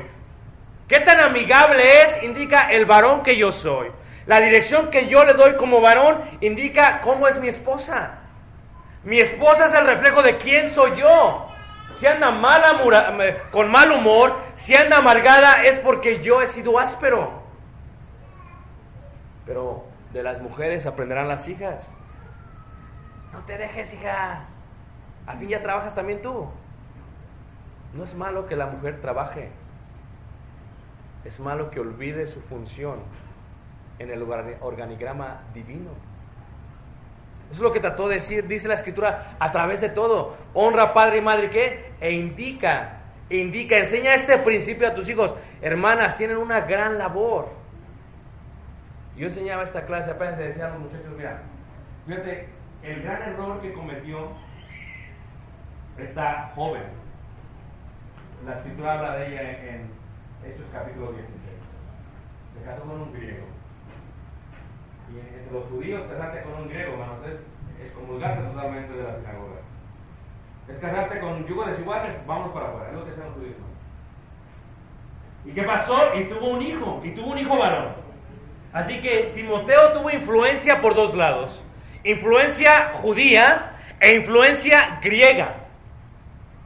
[0.89, 3.93] Qué tan amigable es indica el varón que yo soy.
[4.27, 8.20] La dirección que yo le doy como varón indica cómo es mi esposa.
[9.03, 11.47] Mi esposa es el reflejo de quién soy yo.
[11.97, 12.31] Si anda
[13.51, 17.43] con mal humor, si anda amargada, es porque yo he sido áspero.
[19.47, 21.87] Pero de las mujeres aprenderán las hijas.
[23.33, 24.45] No te dejes, hija.
[25.27, 26.49] Al fin ya trabajas también tú.
[27.93, 29.51] No es malo que la mujer trabaje.
[31.25, 33.01] Es malo que olvide su función
[33.99, 34.23] en el
[34.61, 35.91] organigrama divino.
[37.51, 40.37] Eso es lo que trató de decir, dice la escritura, a través de todo.
[40.55, 41.93] Honra padre y madre, ¿qué?
[42.01, 45.35] E indica, indica, enseña este principio a tus hijos.
[45.61, 47.49] Hermanas, tienen una gran labor.
[49.17, 51.43] Yo enseñaba esta clase, apenas le decía a los muchachos, mira,
[52.07, 52.49] fíjate,
[52.85, 54.31] el gran error que cometió
[55.99, 56.85] esta joven.
[58.47, 59.91] La escritura habla de ella en
[60.45, 61.29] Hechos capítulo 16.
[62.55, 63.60] Se casó con un griego.
[65.13, 69.17] Y entre los judíos casarte con un griego, hermanos, es, es comulgarte totalmente de la
[69.17, 69.61] sinagoga.
[70.69, 73.57] Es casarte con yugo desiguales, vamos para afuera, es lo que hacen los judíos.
[75.45, 76.15] ¿Y qué pasó?
[76.15, 77.95] Y tuvo un hijo, y tuvo un hijo varón.
[78.73, 81.65] Así que Timoteo tuvo influencia por dos lados.
[82.05, 85.57] Influencia judía e influencia griega.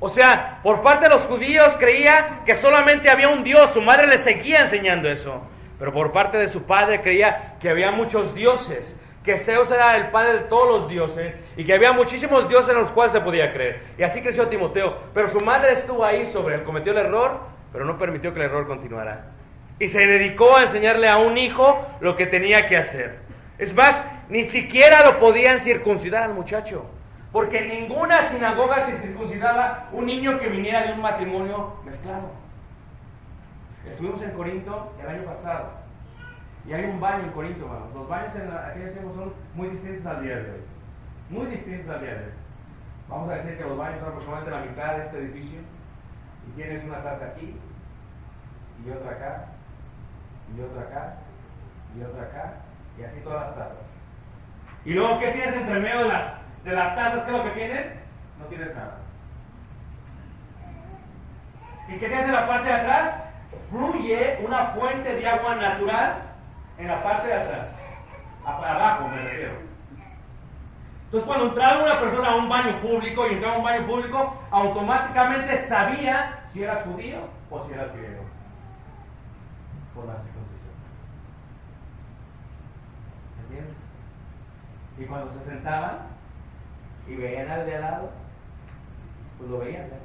[0.01, 4.07] O sea, por parte de los judíos creía que solamente había un Dios, su madre
[4.07, 5.41] le seguía enseñando eso.
[5.79, 8.95] Pero por parte de su padre creía que había muchos dioses,
[9.25, 12.83] que Zeus era el padre de todos los dioses y que había muchísimos dioses en
[12.83, 13.81] los cuales se podía creer.
[13.97, 14.95] Y así creció Timoteo.
[15.15, 17.41] Pero su madre estuvo ahí sobre él, cometió el error,
[17.73, 19.31] pero no permitió que el error continuara.
[19.79, 23.21] Y se dedicó a enseñarle a un hijo lo que tenía que hacer.
[23.57, 23.99] Es más,
[24.29, 26.85] ni siquiera lo podían circuncidar al muchacho.
[27.33, 32.31] Porque ninguna sinagoga te circuncidaba un niño que viniera de un matrimonio mezclado.
[33.89, 35.84] Estuvimos en Corinto el año pasado.
[36.67, 37.95] Y hay un baño en Corinto, hermanos.
[37.95, 40.61] Los baños en aquellos tiempos son muy distintos al día de hoy.
[41.29, 42.33] Muy distintos al día de hoy.
[43.09, 45.61] Vamos a decir que los baños son aproximadamente la mitad de este edificio.
[46.49, 47.57] Y tienes una taza aquí,
[48.85, 49.47] y otra acá,
[50.55, 51.15] y otra acá,
[51.97, 52.53] y otra acá,
[52.99, 53.79] y así todas las tazas.
[54.85, 56.25] Y luego, ¿qué tienes entre medio de las,
[56.65, 57.25] de las tazas?
[57.25, 57.87] ¿Qué es lo que tienes?
[58.39, 58.99] No tienes nada.
[61.89, 63.15] ¿Y qué tienes en la parte de atrás?
[63.71, 66.34] Fluye una fuente de agua natural
[66.79, 67.69] en la parte de atrás.
[68.45, 69.55] Abajo, me refiero.
[71.05, 74.37] Entonces, cuando entraba una persona a un baño público y entraba a un baño público,
[74.51, 77.19] automáticamente sabía si eras judío
[77.51, 78.25] o si eras griego.
[79.95, 80.75] Por la circuncisión.
[83.45, 83.77] ¿Entiendes?
[84.99, 85.99] Y cuando se sentaban
[87.07, 88.11] y veían al de al lado,
[89.39, 89.89] pues lo veían.
[89.89, 90.05] ¿no?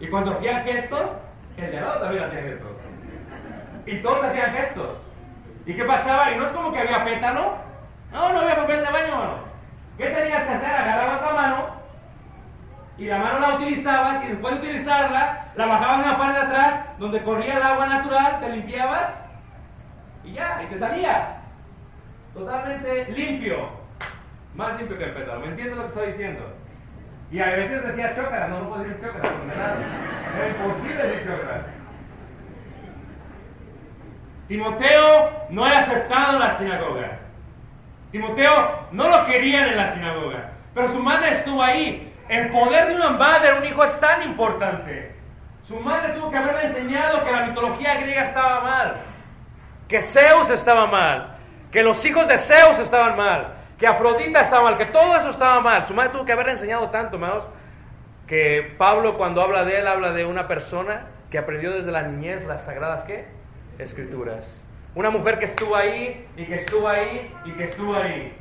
[0.00, 1.10] Y cuando hacían gestos,
[1.64, 2.70] el de al lado también hacía gestos.
[3.86, 4.96] Y todos hacían gestos.
[5.66, 6.32] ¿Y qué pasaba?
[6.32, 7.56] Y no es como que había pétalo.
[8.12, 9.38] No, no había papel de baño, mano.
[9.96, 10.70] ¿Qué tenías que hacer?
[10.70, 11.78] Agarrabas la mano
[12.98, 16.46] y la mano la utilizabas y después de utilizarla, la bajabas en la parte de
[16.46, 19.14] atrás donde corría el agua natural, te limpiabas
[20.24, 21.28] y ya, y te salías.
[22.34, 23.70] Totalmente limpio.
[24.54, 25.40] Más limpio que el pétalo.
[25.40, 26.57] ¿Me entiendes lo que estoy diciendo?
[27.30, 29.76] Y a veces decía chócara, no, no puedo decir chócara, condenado.
[30.36, 31.66] Era imposible decir chócara.
[34.48, 37.18] Timoteo no era aceptado la sinagoga.
[38.10, 40.52] Timoteo no lo querían en la sinagoga.
[40.74, 42.14] Pero su madre estuvo ahí.
[42.30, 45.14] El poder de una madre, un hijo, es tan importante.
[45.66, 48.96] Su madre tuvo que haberle enseñado que la mitología griega estaba mal.
[49.86, 51.36] Que Zeus estaba mal.
[51.70, 53.57] Que los hijos de Zeus estaban mal.
[53.78, 54.76] Que Afrodita estaba mal.
[54.76, 55.86] Que todo eso estaba mal.
[55.86, 57.46] Su madre tuvo que haberle enseñado tanto, hermanos.
[58.26, 62.44] Que Pablo, cuando habla de él, habla de una persona que aprendió desde la niñez
[62.44, 63.26] las sagradas, ¿qué?
[63.78, 64.60] Escrituras.
[64.94, 68.36] Una mujer que estuvo ahí y que estuvo ahí y que estuvo ahí.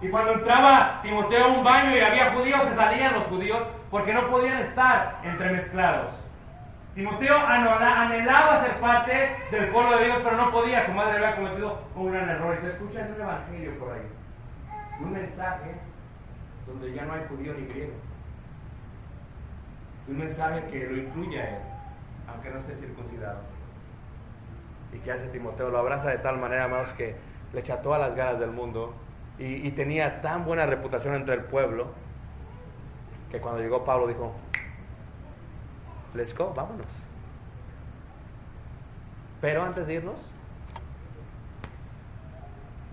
[0.00, 4.12] Y cuando entraba Timoteo a un baño y había judíos, se salían los judíos porque
[4.12, 6.12] no podían estar entremezclados.
[6.94, 10.84] Timoteo anhelaba ser parte del pueblo de Dios, pero no podía.
[10.84, 12.56] Su madre había cometido un gran error.
[12.58, 14.15] Y se escucha en un evangelio por ahí.
[15.00, 15.72] Un mensaje
[16.66, 17.92] donde ya no hay judío ni griego.
[20.08, 21.62] Un mensaje que lo incluye a él,
[22.28, 23.40] aunque no esté circuncidado.
[24.92, 25.68] ¿Y qué hace Timoteo?
[25.70, 27.16] Lo abraza de tal manera, amados, que
[27.52, 28.94] le echa todas las ganas del mundo
[29.38, 31.88] y, y, tenía tan buena reputación entre el pueblo
[33.30, 34.32] que cuando llegó Pablo dijo,
[36.14, 36.86] let's go, vámonos.
[39.40, 40.16] Pero antes de irnos,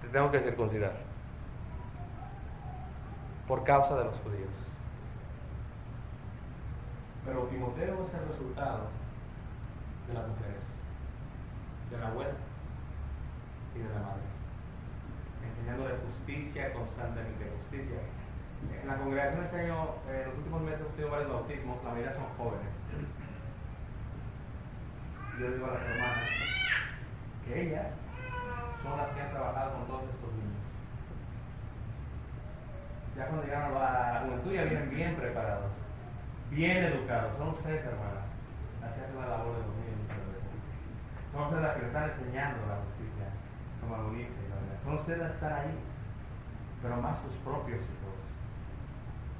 [0.01, 1.12] te tengo que circuncidar
[3.47, 4.51] por causa de los judíos.
[7.25, 8.87] Pero Timoteo es el resultado
[10.07, 10.63] de las mujeres,
[11.89, 12.35] de la abuela
[13.75, 14.33] y de la madre
[15.63, 17.99] enseñando de justicia, constantemente justicia.
[18.81, 22.13] En la congregación este año, en los últimos meses, hemos tenido varios bautismos, la mayoría
[22.13, 22.71] son jóvenes.
[25.39, 26.29] Yo digo a las hermanas
[27.45, 27.87] que ellas
[28.83, 30.52] son las que han trabajado con todos estos niños.
[33.17, 35.71] Ya cuando llegaron a la juventud ya vienen bien preparados,
[36.49, 37.37] bien educados.
[37.37, 38.25] Son ustedes, hermanas,
[38.81, 40.53] las que hacen la labor de los niños muchas veces.
[41.31, 43.03] Son ustedes las que están enseñando la justicia
[43.83, 44.31] como lo dice,
[44.83, 45.75] son ustedes las que están ahí,
[46.81, 48.15] pero más tus propios hijos.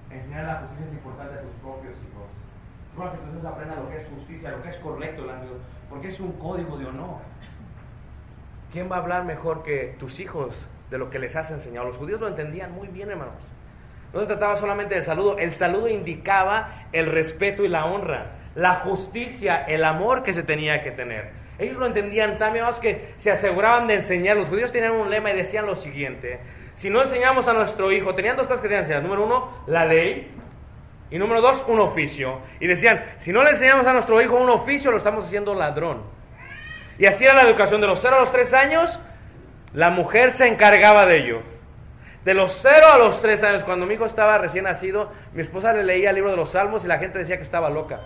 [0.10, 2.28] Enseñar la justicia es importante a tus propios hijos.
[2.96, 5.26] Bueno, que entonces aprendan lo que es justicia, lo que es correcto,
[5.90, 7.18] porque es un código de honor.
[8.72, 11.88] ¿Quién va a hablar mejor que tus hijos de lo que les has enseñado?
[11.88, 13.36] Los judíos lo entendían muy bien, hermanos.
[14.14, 18.76] No se trataba solamente del saludo, el saludo indicaba el respeto y la honra, la
[18.76, 21.32] justicia, el amor que se tenía que tener.
[21.58, 24.38] Ellos lo entendían tan bien, que se aseguraban de enseñar.
[24.38, 26.40] Los judíos tenían un lema y decían lo siguiente,
[26.76, 29.04] si no enseñamos a nuestro hijo, tenían dos cosas que tenían enseñar.
[29.04, 30.32] Número uno, la ley.
[31.12, 32.40] Y número dos, un oficio.
[32.60, 36.02] Y decían, si no le enseñamos a nuestro hijo un oficio, lo estamos haciendo ladrón.
[36.98, 37.82] Y así era la educación.
[37.82, 39.00] De los 0 a los 3 años,
[39.74, 41.53] la mujer se encargaba de ello.
[42.26, 45.74] De los 0 a los 3 años, cuando mi hijo estaba recién nacido, mi esposa
[45.74, 48.00] le leía el libro de los salmos y la gente decía que estaba loca.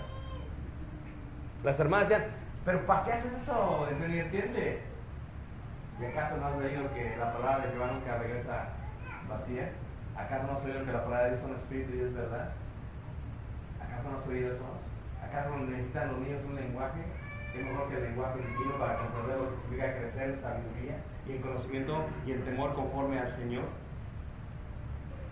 [1.63, 2.27] Las hermanas decían,
[2.65, 3.87] pero ¿para qué haces eso?
[3.91, 4.81] Eso ni entiende.
[6.01, 8.69] ¿Y acaso no has leído que la palabra de Jehová nunca regresa
[9.29, 9.69] vacía?
[10.15, 12.49] ¿Acaso no has oído que la palabra de Dios es un espíritu y es verdad?
[13.81, 14.65] ¿Acaso no has oído eso?
[15.23, 17.01] ¿Acaso necesitan los niños un lenguaje?
[17.53, 20.95] ¿Qué mejor que el lenguaje divino para comprender lo que significa crecer en sabiduría
[21.27, 23.65] y en conocimiento y en temor conforme al Señor?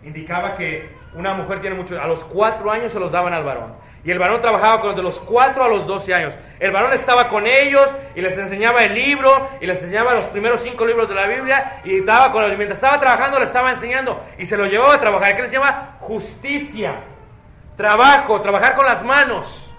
[0.05, 3.73] Indicaba que una mujer tiene mucho, a los cuatro años se los daban al varón.
[4.05, 6.35] Y el varón trabajaba con de los 4 a los 12 años.
[6.59, 10.61] El varón estaba con ellos y les enseñaba el libro y les enseñaba los primeros
[10.61, 12.55] cinco libros de la Biblia y estaba con ellos.
[12.55, 15.35] Mientras estaba trabajando le estaba enseñando y se lo llevaba a trabajar.
[15.35, 15.97] ¿Qué les llama?
[16.01, 16.99] Justicia.
[17.75, 19.73] Trabajo, trabajar con las manos.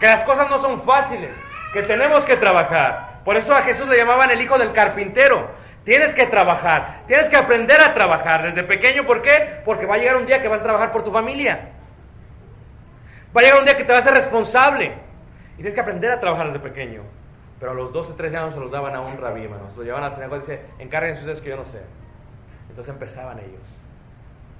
[0.00, 1.30] Que las cosas no son fáciles,
[1.72, 3.20] que tenemos que trabajar.
[3.24, 5.48] Por eso a Jesús le llamaban el hijo del carpintero.
[5.84, 9.06] Tienes que trabajar, tienes que aprender a trabajar desde pequeño.
[9.06, 9.60] ¿Por qué?
[9.64, 11.72] Porque va a llegar un día que vas a trabajar por tu familia.
[13.36, 14.94] Va a llegar un día que te vas a ser responsable.
[15.52, 17.02] Y tienes que aprender a trabajar desde pequeño.
[17.60, 19.76] Pero a los 12, 13 años se los daban a un rabí, hermanos.
[19.76, 21.80] Lo llevaban a la y dice, encárguense ustedes que yo no sé.
[22.70, 23.84] Entonces empezaban ellos.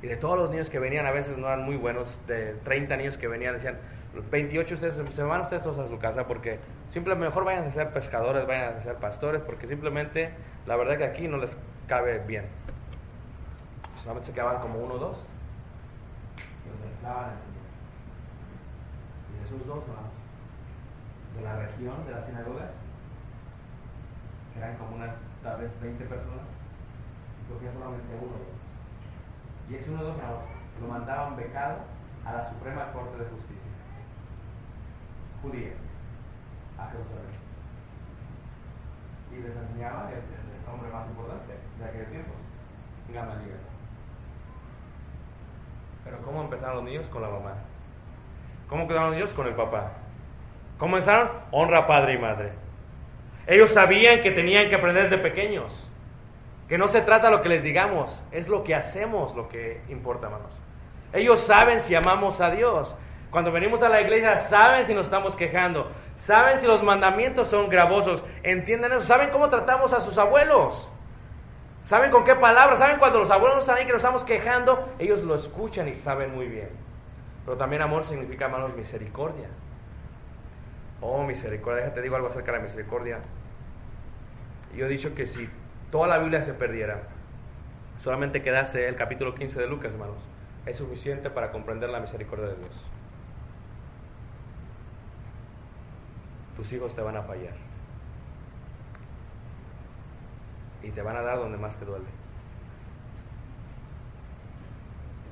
[0.02, 2.96] Y de todos los niños que venían, a veces no eran muy buenos, de 30
[2.98, 3.78] niños que venían, decían,
[4.30, 6.60] 28 ustedes, se van ustedes todos a su casa porque
[6.90, 10.32] simplemente mejor vayan a ser pescadores, vayan a ser pastores, porque simplemente
[10.66, 11.56] la verdad que aquí no les
[11.86, 12.46] cabe bien.
[14.02, 15.16] Solamente se quedaban como uno o dos.
[19.32, 19.84] Y Jesús dos
[21.36, 22.70] de la región, de las sinagogas,
[24.56, 25.10] eran como unas,
[25.42, 26.46] tal vez 20 personas,
[27.48, 28.60] cogía solamente uno de ellos.
[29.68, 30.16] Y ese uno de dos
[30.80, 31.78] lo mandaban becado
[32.24, 33.53] a la Suprema Corte de Justicia,
[35.44, 35.72] judía,
[36.78, 37.34] a Jerusalén.
[39.32, 42.32] Y les enseñaba el, el hombre más importante de aquel tiempo,
[43.12, 43.60] Gamaliel.
[46.04, 47.06] Pero ¿cómo empezaron los niños?
[47.08, 47.54] Con la mamá.
[48.68, 49.32] ¿Cómo quedaron ellos?
[49.32, 49.92] Con el papá.
[50.78, 51.30] ¿Cómo empezaron?
[51.50, 52.52] Honra padre y madre.
[53.46, 55.88] Ellos sabían que tenían que aprender de pequeños.
[56.68, 60.26] Que no se trata lo que les digamos, es lo que hacemos lo que importa,
[60.26, 60.58] hermanos.
[61.12, 62.96] Ellos saben si amamos a Dios.
[63.34, 65.90] Cuando venimos a la iglesia, saben si nos estamos quejando.
[66.18, 68.24] Saben si los mandamientos son gravosos.
[68.44, 69.00] Entienden eso.
[69.06, 70.88] Saben cómo tratamos a sus abuelos.
[71.82, 72.78] Saben con qué palabras.
[72.78, 74.88] Saben cuando los abuelos están ahí que nos estamos quejando.
[75.00, 76.68] Ellos lo escuchan y saben muy bien.
[77.44, 79.48] Pero también amor significa, hermanos, misericordia.
[81.00, 81.82] Oh, misericordia.
[81.82, 83.18] Déjate digo algo acerca de la misericordia.
[84.76, 85.50] Yo he dicho que si
[85.90, 87.02] toda la Biblia se perdiera,
[87.98, 90.18] solamente quedase el capítulo 15 de Lucas, hermanos,
[90.66, 92.93] es suficiente para comprender la misericordia de Dios.
[96.56, 97.54] Tus hijos te van a fallar.
[100.82, 102.06] Y te van a dar donde más te duele.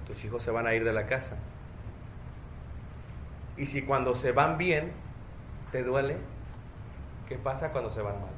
[0.07, 1.37] Tus hijos se van a ir de la casa
[3.57, 4.93] y si cuando se van bien
[5.71, 6.17] te duele,
[7.29, 8.31] ¿qué pasa cuando se van mal?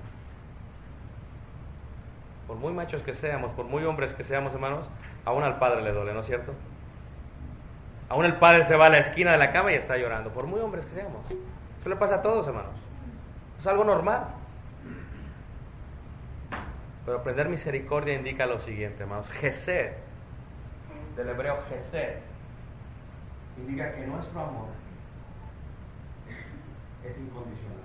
[2.46, 4.90] Por muy machos que seamos, por muy hombres que seamos, hermanos,
[5.24, 6.52] aún al padre le duele, ¿no es cierto?
[8.08, 10.46] Aún el padre se va a la esquina de la cama y está llorando, por
[10.46, 11.24] muy hombres que seamos.
[11.84, 12.72] Eso le pasa a todos, hermanos.
[13.60, 14.24] Es algo normal.
[17.04, 19.28] Pero aprender misericordia indica lo siguiente, hermanos.
[19.28, 19.92] Gesed,
[21.14, 22.20] del hebreo Gesed,
[23.58, 24.68] indica que nuestro amor
[27.04, 27.76] es incondicional.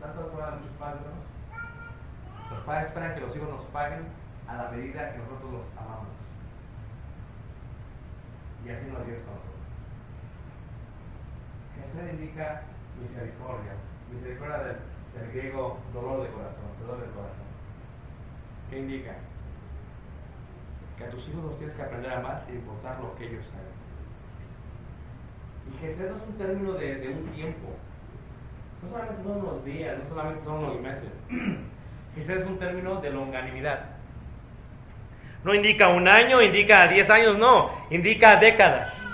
[0.00, 1.02] ¿Tanto fueron nuestros padres?
[2.50, 4.00] Los padres esperan que los hijos nos paguen
[4.48, 6.08] a la medida que nosotros los amamos.
[8.66, 9.57] Y así nos Dios con nosotros.
[11.78, 12.62] Jesús indica
[13.00, 13.72] misericordia.
[14.12, 14.76] Misericordia del,
[15.14, 17.48] del, griego dolor de corazón, dolor del corazón.
[18.70, 19.14] ¿Qué indica?
[20.96, 23.44] Que a tus hijos los tienes que aprender a amar sin importar lo que ellos
[23.52, 23.78] hagan.
[25.68, 27.68] Y Gesed no es un término de, un tiempo.
[28.82, 31.10] no solamente son unos días, no solamente son unos meses.
[32.16, 33.98] Ese es un término de longanimidad.
[35.44, 39.07] No indica un año, indica 10 años, no, indica décadas.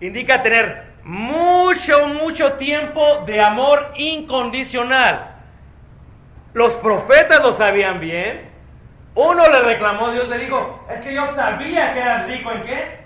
[0.00, 5.36] Indica tener mucho, mucho tiempo de amor incondicional.
[6.52, 8.50] Los profetas lo sabían bien.
[9.14, 12.98] Uno le reclamó, Dios le dijo, es que yo sabía que eras rico en qué?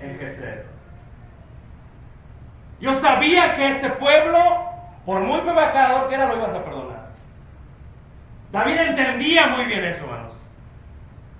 [0.00, 0.62] En Gesed.
[2.80, 4.38] Yo sabía que este pueblo,
[5.06, 7.04] por muy pecador que era, lo ibas a perdonar.
[8.52, 10.32] David entendía muy bien eso, hermanos.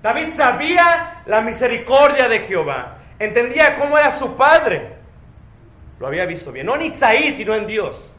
[0.01, 2.94] David sabía la misericordia de Jehová.
[3.19, 4.95] Entendía cómo era su padre.
[5.99, 6.65] Lo había visto bien.
[6.65, 8.13] No en Isaí, sino en Dios.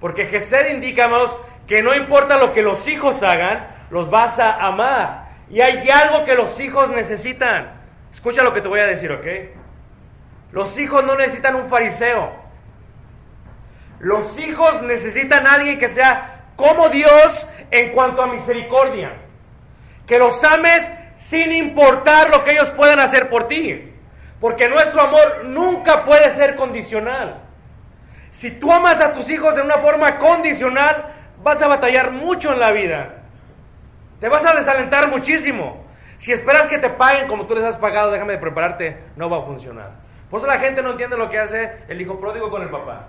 [0.00, 4.66] Porque Gesed indica, hermanos, que no importa lo que los hijos hagan, los vas a
[4.66, 5.30] amar.
[5.48, 7.80] Y hay algo que los hijos necesitan.
[8.12, 9.26] Escucha lo que te voy a decir, ¿ok?
[10.52, 12.32] Los hijos no necesitan un fariseo.
[14.00, 19.12] Los hijos necesitan a alguien que sea como Dios en cuanto a misericordia.
[20.06, 20.90] Que los ames
[21.20, 23.92] sin importar lo que ellos puedan hacer por ti.
[24.40, 27.42] Porque nuestro amor nunca puede ser condicional.
[28.30, 31.12] Si tú amas a tus hijos de una forma condicional,
[31.42, 33.16] vas a batallar mucho en la vida.
[34.18, 35.84] Te vas a desalentar muchísimo.
[36.16, 39.40] Si esperas que te paguen como tú les has pagado, déjame de prepararte, no va
[39.40, 39.90] a funcionar.
[40.30, 43.08] Por eso la gente no entiende lo que hace el hijo pródigo con el papá.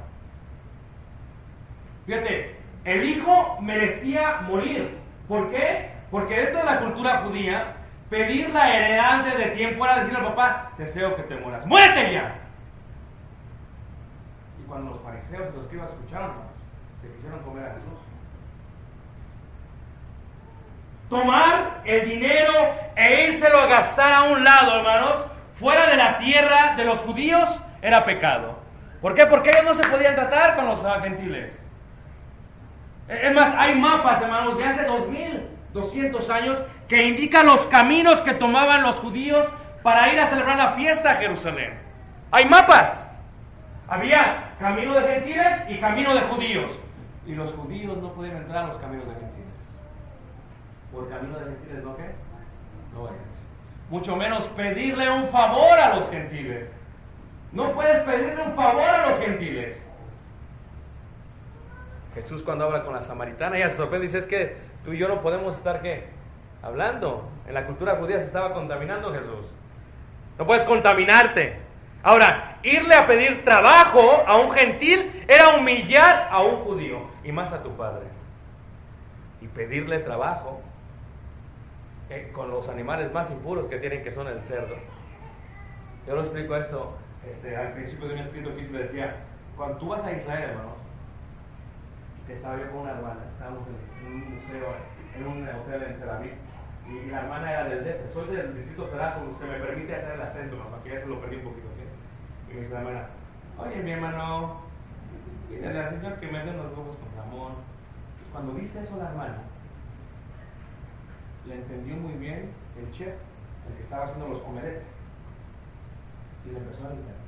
[2.06, 4.98] Fíjate, el hijo merecía morir.
[5.30, 5.92] ¿Por qué?
[6.12, 7.78] Porque dentro de la cultura judía,
[8.12, 11.66] pedir la heredad de tiempo era decirle al papá, deseo que te mueras.
[11.66, 12.36] ¡Muérete ya!
[14.62, 16.34] Y cuando los fariseos y los que escucharon,
[17.02, 18.02] se quisieron comer a Jesús
[21.12, 22.54] tomar el dinero
[22.96, 27.50] e írselo a gastar a un lado, hermanos, fuera de la tierra de los judíos,
[27.82, 28.58] era pecado.
[29.02, 29.26] ¿Por qué?
[29.26, 31.60] Porque ellos no se podían tratar con los gentiles.
[33.10, 38.84] Es más, hay mapas, hermanos, de hace 2200 años que indican los caminos que tomaban
[38.84, 39.48] los judíos
[39.82, 41.80] para ir a celebrar la fiesta a Jerusalén.
[42.32, 43.02] Hay mapas.
[43.88, 46.78] Había camino de gentiles y camino de judíos.
[47.26, 49.32] Y los judíos no podían entrar a los caminos de gentiles
[50.92, 52.12] por camino de gentiles, ¿no qué?
[52.94, 53.14] No es.
[53.90, 56.68] Mucho menos pedirle un favor a los gentiles.
[57.54, 59.78] No puedes pedirle un favor a los gentiles.
[62.16, 64.98] Jesús cuando habla con la samaritana, ella se sorprende y dice, es que tú y
[64.98, 66.20] yo no podemos estar, ¿qué?
[66.62, 67.30] Hablando.
[67.48, 69.48] En la cultura judía se estaba contaminando Jesús.
[70.38, 71.60] No puedes contaminarte.
[72.04, 77.52] Ahora, irle a pedir trabajo a un gentil era humillar a un judío y más
[77.52, 78.06] a tu padre.
[79.42, 80.62] Y pedirle trabajo
[82.34, 84.76] con los animales más impuros que tienen, que son el cerdo.
[86.08, 86.98] Yo lo explico esto
[87.30, 89.16] este, al principio de un escrito que hice, decía,
[89.56, 90.78] cuando tú vas a Israel, hermanos,
[92.28, 94.76] estaba yo con una hermana, estábamos en, un museo,
[95.16, 96.34] en un hotel en Tel Aviv,
[96.92, 100.22] y, la hermana era del DF, soy del distrito Pedazo, se me permite hacer el
[100.22, 101.68] acento, para que ya se lo perdí un poquito.
[102.50, 103.08] Y me dice la hermana,
[103.58, 104.62] oye mi hermano,
[105.50, 107.54] dile al Señor que me den los huevos con jamón.
[108.32, 109.38] Cuando dice eso la hermana,
[111.48, 113.16] le entendió muy bien el chef,
[113.70, 114.84] el que estaba haciendo los comeletes.
[116.46, 117.22] Y le empezó a gritar.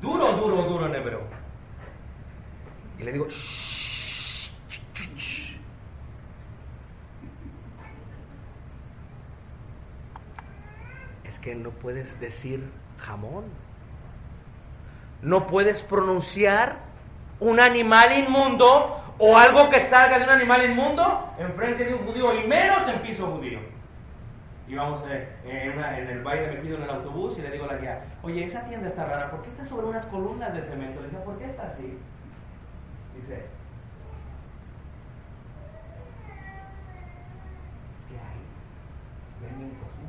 [0.00, 1.22] Duro, duro, duro en hebreo.
[2.98, 4.50] Y le digo, shh,
[11.24, 13.44] Es que no puedes decir jamón.
[15.22, 16.78] No puedes pronunciar
[17.40, 22.34] un animal inmundo o algo que salga de un animal inmundo enfrente de un judío
[22.40, 23.58] y menos en piso judío.
[24.66, 27.72] Y vamos eh, en, en, el baile metido en el autobús y le digo a
[27.74, 31.02] la guía, oye, esa tienda está rara, ¿por qué está sobre unas columnas de cemento?
[31.02, 31.98] Le digo, ¿por qué está así?
[33.16, 33.46] Dice,
[38.08, 38.44] que ahí
[39.42, 39.99] venden tocino.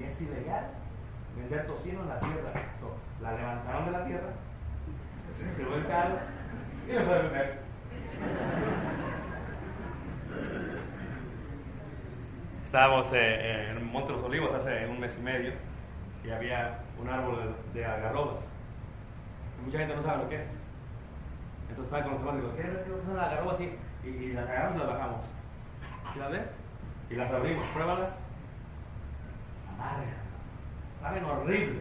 [0.00, 0.70] Y es ilegal
[1.36, 2.52] vender tocino en la tierra.
[3.20, 4.32] la levantaron de la tierra
[5.48, 6.18] se el carro
[6.86, 7.58] y fue a beber.
[12.64, 15.52] Estábamos eh, en Monte los Olivos hace un mes y medio
[16.24, 18.40] y había un árbol de, agarrobas.
[19.64, 20.46] mucha gente no sabe lo que es.
[21.68, 23.60] Entonces estaba con los hermanos y digo, ¿qué son las agarrobas?
[23.60, 25.20] Y, y, las agarramos y las bajamos.
[26.12, 26.50] ¿Sí las ves?
[27.10, 28.29] Y las abrimos, pruébalas.
[29.80, 30.14] Amargas.
[31.00, 31.80] Saben horrible.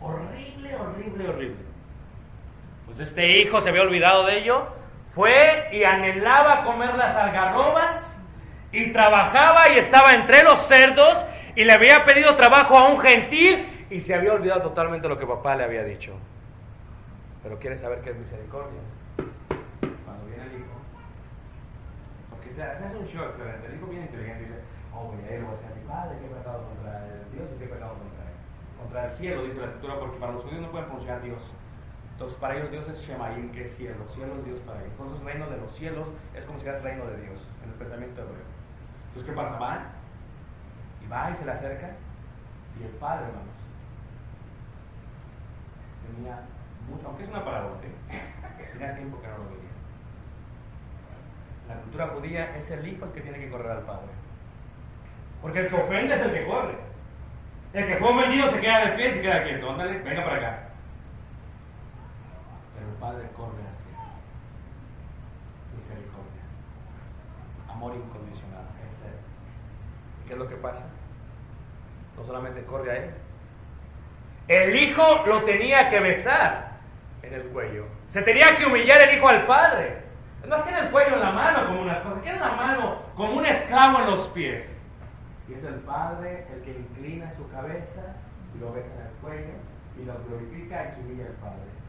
[0.00, 1.64] Horrible, horrible, horrible.
[2.86, 4.66] Pues este hijo se había olvidado de ello,
[5.14, 8.16] fue y anhelaba comer las algarrobas
[8.72, 11.24] y trabajaba y estaba entre los cerdos
[11.54, 15.26] y le había pedido trabajo a un gentil y se había olvidado totalmente lo que
[15.26, 16.16] papá le había dicho.
[17.42, 18.80] Pero quiere saber qué es misericordia.
[19.16, 20.76] Cuando viene el hijo,
[22.30, 23.66] porque se hace un excelente.
[23.66, 24.59] El hijo viene inteligente y dice,
[25.08, 28.36] voy a mi padre que he pecado contra Dios y que he pecado contra él.
[28.78, 31.42] Contra el cielo, dice la escritura, porque para los judíos no pueden pronunciar Dios.
[32.12, 34.04] Entonces, para ellos Dios es Shemaim, que es cielo.
[34.12, 34.92] Cielo es Dios para ellos.
[34.92, 37.70] Entonces, el reino de los cielos es como si fuera el reino de Dios, en
[37.70, 38.44] el pensamiento hebreo.
[39.08, 39.58] Entonces, ¿qué pasa?
[39.58, 39.86] Va
[41.02, 41.90] y va y se le acerca.
[42.78, 43.60] Y el padre, hermanos,
[46.06, 46.42] tenía
[46.88, 47.70] mucho, aunque es una palabra,
[48.72, 49.70] tenía tiempo que no lo veía.
[51.68, 54.19] La cultura judía es el hijo el que tiene que correr al padre.
[55.42, 56.74] Porque el que ofende es el que corre.
[57.72, 59.70] El que fue ofendido se queda de pie y se queda quieto.
[59.70, 60.70] Ándale, venga para acá.
[63.00, 63.96] Padre corre hacia
[65.74, 66.42] misericordia,
[67.70, 68.66] amor incondicional.
[70.26, 70.84] ¿Qué es lo que pasa?
[72.18, 73.10] No solamente corre a Él,
[74.48, 76.72] el hijo lo tenía que besar
[77.22, 77.86] en el cuello.
[78.10, 80.02] Se tenía que humillar el hijo al padre.
[80.46, 83.46] No en el cuello, en la mano, como una cosa, en la mano, como un
[83.46, 84.76] esclavo en los pies.
[85.50, 88.14] Y es el padre el que inclina su cabeza
[88.54, 89.54] y lo besa en el cuello
[90.00, 91.80] y lo glorifica y humilla al padre.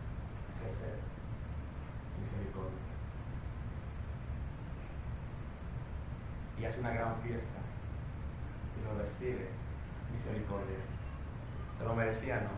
[6.61, 7.59] y hace una gran fiesta
[8.77, 9.47] y lo recibe
[10.11, 10.77] misericordia.
[11.77, 12.49] ¿Se lo merecía, no?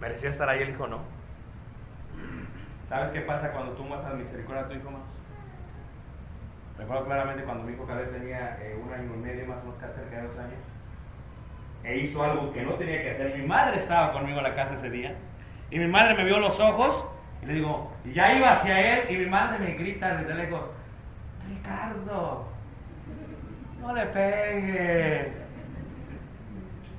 [0.00, 1.00] ¿Merecía estar ahí el hijo, no?
[2.88, 5.02] ¿Sabes qué pasa cuando tú muestras misericordia a tu hijo más?
[6.78, 9.76] Recuerdo claramente cuando mi hijo vez tenía eh, un año y medio, más o menos
[9.80, 10.58] casi cerca de dos años,
[11.84, 13.38] e hizo algo que no tenía que hacer.
[13.38, 15.14] Mi madre estaba conmigo en la casa ese día,
[15.70, 17.06] y mi madre me vio los ojos,
[17.42, 20.62] y le digo, ya iba hacia él, y mi madre me grita desde lejos,
[21.48, 22.48] Ricardo,
[23.80, 25.28] no le pegues.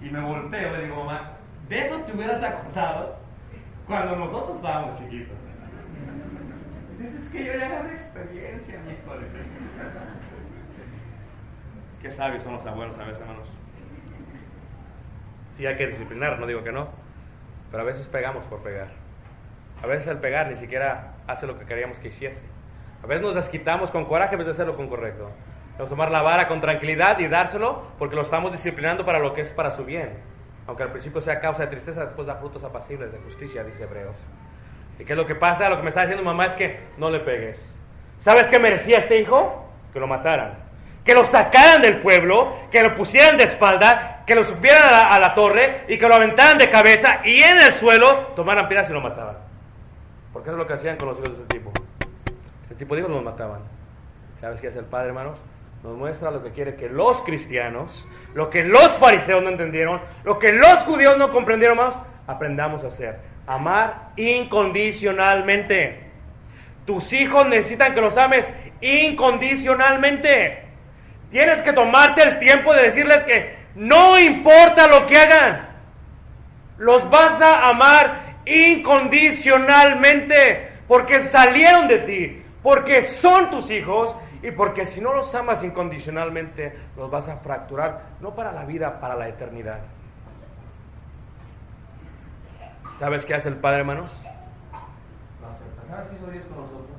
[0.02, 1.32] Y me volteo y digo, mamá,
[1.68, 3.18] de eso te hubieras acordado
[3.88, 5.36] cuando nosotros estábamos chiquitos.
[7.00, 9.12] Dices que yo ya la experiencia, mi hijo.
[12.02, 13.48] Qué sabios son los abuelos a veces, hermanos.
[15.52, 16.90] Sí, hay que disciplinar, no digo que no,
[17.72, 18.90] pero a veces pegamos por pegar.
[19.82, 22.42] A veces el pegar ni siquiera hace lo que queríamos que hiciese.
[23.04, 25.32] A veces nos desquitamos con coraje en vez de hacerlo con correcto.
[25.78, 29.42] A tomar la vara con tranquilidad y dárselo porque lo estamos disciplinando para lo que
[29.42, 30.14] es para su bien.
[30.68, 34.16] Aunque al principio sea causa de tristeza, después da frutos apacibles de justicia, dice Hebreos.
[35.00, 35.70] ¿Y qué es lo que pasa?
[35.70, 37.74] Lo que me está diciendo mamá es que no le pegues.
[38.20, 39.70] ¿Sabes qué merecía este hijo?
[39.94, 40.66] Que lo mataran.
[41.04, 45.34] Que lo sacaran del pueblo, que lo pusieran de espalda, que lo subieran a la,
[45.34, 49.02] torre y que lo aventaran de cabeza y en el suelo tomaran piedras y lo
[49.02, 49.38] mataban.
[50.34, 51.72] Porque eso es lo que hacían con los hijos de este tipo.
[52.64, 53.62] Este tipo de hijos nos mataban.
[54.40, 55.38] ¿Sabes qué es el Padre, hermanos?
[55.84, 60.40] Nos muestra lo que quiere que los cristianos, lo que los fariseos no entendieron, lo
[60.40, 63.20] que los judíos no comprendieron más, aprendamos a hacer.
[63.48, 66.06] Amar incondicionalmente.
[66.86, 68.46] Tus hijos necesitan que los ames
[68.82, 70.64] incondicionalmente.
[71.32, 75.70] Tienes que tomarte el tiempo de decirles que no importa lo que hagan,
[76.78, 84.86] los vas a amar incondicionalmente porque salieron de ti, porque son tus hijos y porque
[84.86, 89.28] si no los amas incondicionalmente, los vas a fracturar, no para la vida, para la
[89.28, 89.80] eternidad.
[93.00, 94.12] ¿Sabes qué hace el Padre, hermanos?
[95.90, 96.98] ¿Sabes qué hizo Dios con nosotros?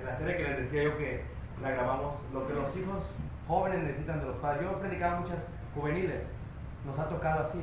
[0.00, 1.24] En la serie que les decía yo que
[1.62, 3.04] la grabamos, lo que los hijos
[3.46, 4.62] jóvenes necesitan de los padres.
[4.62, 5.38] Yo he predicado muchas
[5.74, 6.22] juveniles,
[6.86, 7.60] nos ha tocado así.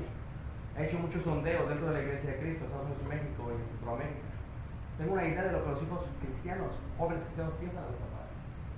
[0.77, 3.69] He hecho muchos sondeos dentro de la Iglesia de Cristo, Estados Unidos y México y
[3.71, 4.33] Centroamérica
[4.97, 8.29] tengo una idea de lo que los hijos cristianos, jóvenes cristianos piensan de los papás.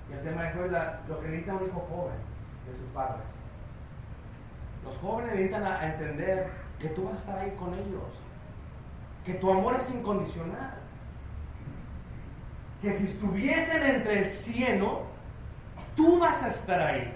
[0.08, 0.70] Y el tema de hoy
[1.08, 2.18] lo que necesita un hijo joven
[2.64, 3.35] de sus padres.
[4.86, 8.04] Los jóvenes necesitan a, entender que tú vas a estar ahí con ellos,
[9.24, 10.74] que tu amor es incondicional,
[12.80, 15.02] que si estuviesen entre el cielo,
[15.96, 17.12] tú vas a estar ahí,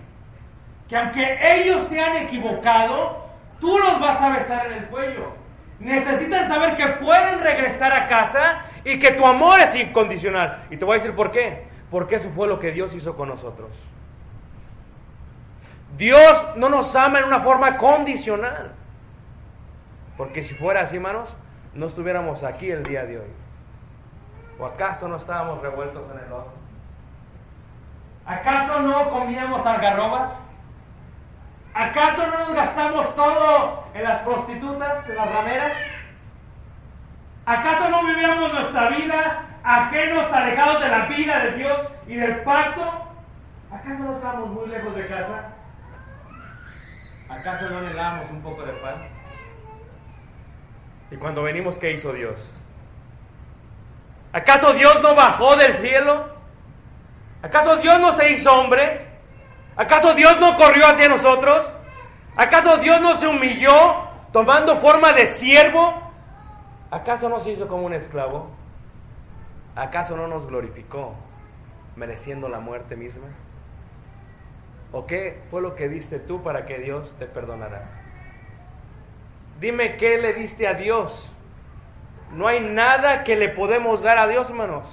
[0.88, 3.24] que aunque ellos se han equivocado,
[3.60, 5.32] tú los vas a besar en el cuello.
[5.78, 10.66] Necesitan saber que pueden regresar a casa y que tu amor es incondicional.
[10.70, 11.64] Y te voy a decir por qué.
[11.90, 13.70] Porque eso fue lo que Dios hizo con nosotros.
[16.00, 18.72] Dios no nos ama en una forma condicional.
[20.16, 21.36] Porque si fuera así, hermanos,
[21.74, 23.30] no estuviéramos aquí el día de hoy.
[24.58, 26.54] ¿O acaso no estábamos revueltos en el ojo?
[28.24, 30.30] ¿Acaso no comíamos algarrobas?
[31.74, 35.72] ¿Acaso no nos gastamos todo en las prostitutas, en las rameras?
[37.44, 42.84] ¿Acaso no vivíamos nuestra vida ajenos, alejados de la vida de Dios y del pacto?
[43.70, 45.59] ¿Acaso no estábamos muy lejos de casa?
[47.30, 49.08] ¿Acaso no anhelábamos un poco de pan?
[51.12, 52.38] Y cuando venimos, ¿qué hizo Dios?
[54.32, 56.28] ¿Acaso Dios no bajó del cielo?
[57.42, 59.08] ¿Acaso Dios no se hizo hombre?
[59.76, 61.74] ¿Acaso Dios no corrió hacia nosotros?
[62.36, 66.12] ¿Acaso Dios no se humilló tomando forma de siervo?
[66.90, 68.50] ¿Acaso no se hizo como un esclavo?
[69.76, 71.14] ¿Acaso no nos glorificó
[71.96, 73.28] mereciendo la muerte misma?
[74.92, 77.88] ¿O qué fue lo que diste tú para que Dios te perdonara?
[79.60, 81.30] Dime qué le diste a Dios.
[82.32, 84.88] No hay nada que le podemos dar a Dios, hermanos.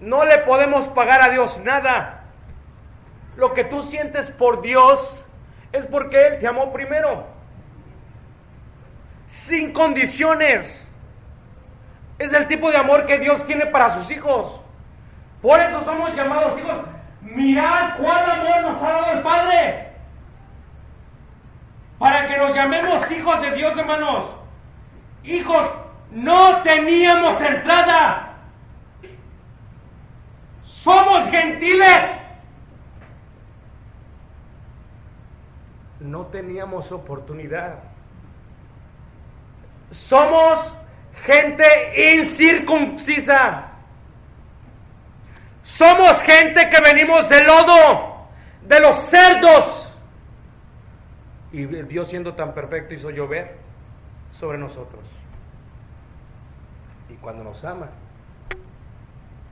[0.00, 2.24] No le podemos pagar a Dios nada.
[3.36, 5.24] Lo que tú sientes por Dios
[5.72, 7.26] es porque Él te amó primero.
[9.26, 10.84] Sin condiciones.
[12.18, 14.60] Es el tipo de amor que Dios tiene para sus hijos.
[15.40, 16.97] Por eso somos llamados hijos.
[17.20, 19.92] Mirad cuál amor nos ha dado el Padre.
[21.98, 24.24] Para que nos llamemos hijos de Dios, hermanos.
[25.24, 25.70] Hijos,
[26.12, 28.34] no teníamos entrada.
[30.62, 32.10] Somos gentiles.
[36.00, 37.80] No teníamos oportunidad.
[39.90, 40.78] Somos
[41.24, 43.67] gente incircuncisa.
[45.68, 48.26] Somos gente que venimos del lodo,
[48.66, 49.94] de los cerdos.
[51.52, 53.58] Y Dios siendo tan perfecto hizo llover
[54.32, 55.06] sobre nosotros.
[57.10, 57.90] Y cuando nos ama,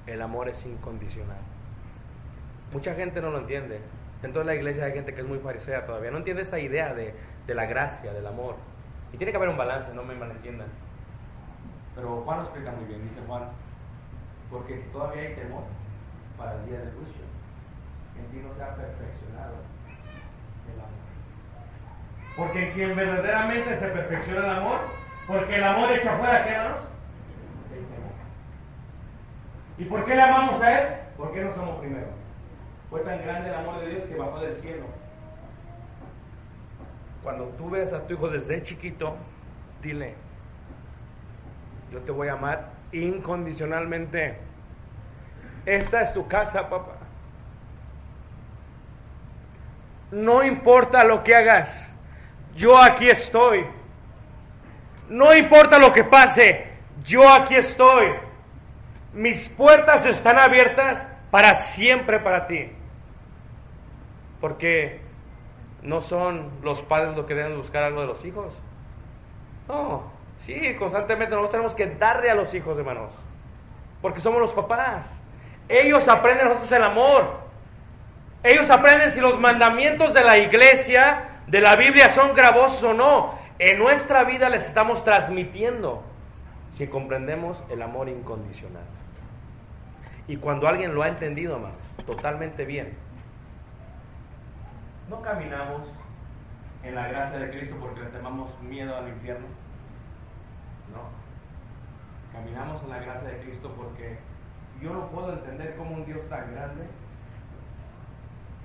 [0.07, 1.37] el amor es incondicional.
[2.73, 3.83] Mucha gente no lo entiende.
[4.23, 6.11] Dentro de la iglesia hay gente que es muy farisea todavía.
[6.11, 7.15] No entiende esta idea de,
[7.47, 8.57] de la gracia, del amor.
[9.13, 10.69] Y tiene que haber un balance, no me malentiendan.
[11.95, 13.51] Pero Juan lo explica muy bien, dice Juan,
[14.51, 15.65] porque si todavía hay temor
[16.37, 17.25] para el día del juicio,
[18.19, 19.55] en ti no se ha perfeccionado
[20.73, 21.07] el amor.
[22.37, 24.81] Porque quien verdaderamente se perfecciona el amor,
[25.27, 26.81] porque el amor echa fuera, ¿qué hermanos?
[27.73, 28.13] El temor.
[29.79, 30.97] ¿Y por qué le amamos a Él?
[31.17, 32.09] Porque no somos primero.
[32.91, 34.85] Fue tan grande el amor de Dios que bajó del cielo.
[37.23, 39.17] Cuando tú ves a tu hijo desde chiquito,
[39.83, 40.15] dile,
[41.91, 44.39] yo te voy a amar incondicionalmente.
[45.67, 46.95] Esta es tu casa, papá.
[50.13, 51.93] No importa lo que hagas,
[52.55, 53.67] yo aquí estoy.
[55.09, 56.73] No importa lo que pase,
[57.05, 58.15] yo aquí estoy.
[59.13, 62.71] Mis puertas están abiertas para siempre para ti.
[64.41, 65.01] Porque
[65.83, 68.57] no son los padres los que deben buscar algo de los hijos.
[69.69, 70.05] No,
[70.39, 73.13] sí, constantemente nosotros tenemos que darle a los hijos, hermanos.
[74.01, 75.26] Porque somos los papás.
[75.69, 77.41] Ellos aprenden nosotros el amor.
[78.43, 83.35] Ellos aprenden si los mandamientos de la iglesia, de la Biblia, son gravosos o no.
[83.59, 86.05] En nuestra vida les estamos transmitiendo
[86.73, 88.85] si comprendemos el amor incondicional.
[90.29, 92.97] Y cuando alguien lo ha entendido, hermanos, totalmente bien,
[95.09, 95.83] no caminamos
[96.83, 99.47] en la gracia de Cristo porque le temamos miedo al infierno.
[100.93, 101.09] No.
[102.33, 104.19] Caminamos en la gracia de Cristo porque
[104.81, 106.85] yo no puedo entender cómo un Dios tan grande,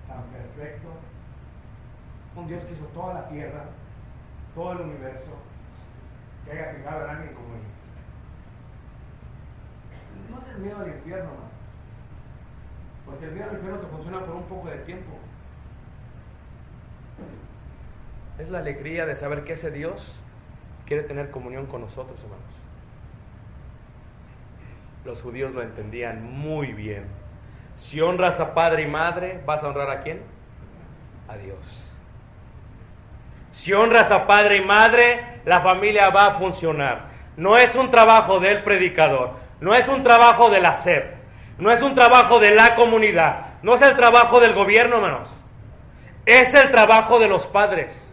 [0.07, 0.89] tan perfecto,
[2.35, 3.65] un Dios que hizo toda la tierra,
[4.55, 5.31] todo el universo,
[6.45, 7.61] que haya fijado en alguien como él.
[10.29, 11.51] No es el miedo al infierno, no.
[13.05, 15.11] Porque el miedo al infierno te funciona por un poco de tiempo.
[18.39, 20.13] Es la alegría de saber que ese Dios
[20.85, 22.50] quiere tener comunión con nosotros, hermanos.
[25.03, 27.05] Los judíos lo entendían muy bien.
[27.75, 30.21] Si honras a padre y madre, ¿vas a honrar a quién?
[31.27, 31.91] A Dios.
[33.51, 37.09] Si honras a padre y madre, la familia va a funcionar.
[37.35, 41.15] No es un trabajo del predicador, no es un trabajo de la SEP,
[41.57, 45.29] no es un trabajo de la comunidad, no es el trabajo del gobierno, hermanos.
[46.25, 48.07] Es el trabajo de los padres.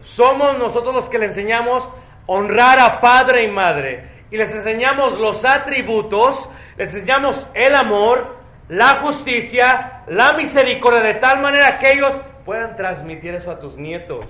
[0.00, 1.90] Somos nosotros los que le enseñamos
[2.26, 8.36] honrar a padre y madre y les enseñamos los atributos, les enseñamos el amor,
[8.68, 14.26] la justicia, la misericordia, de tal manera que ellos puedan transmitir eso a tus nietos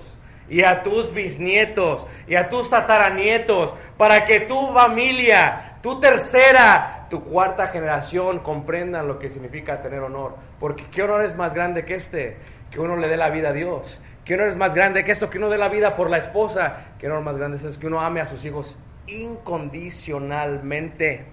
[0.49, 7.24] y a tus bisnietos y a tus tataranietos, para que tu familia, tu tercera, tu
[7.24, 10.36] cuarta generación comprendan lo que significa tener honor.
[10.59, 12.38] Porque ¿qué honor es más grande que este?
[12.70, 14.01] Que uno le dé la vida a Dios.
[14.24, 15.30] ¿Qué honor es más grande que esto?
[15.30, 16.94] Que uno dé la vida por la esposa.
[16.99, 18.76] ¿Qué honor más grande es que uno ame a sus hijos
[19.09, 21.26] incondicionalmente.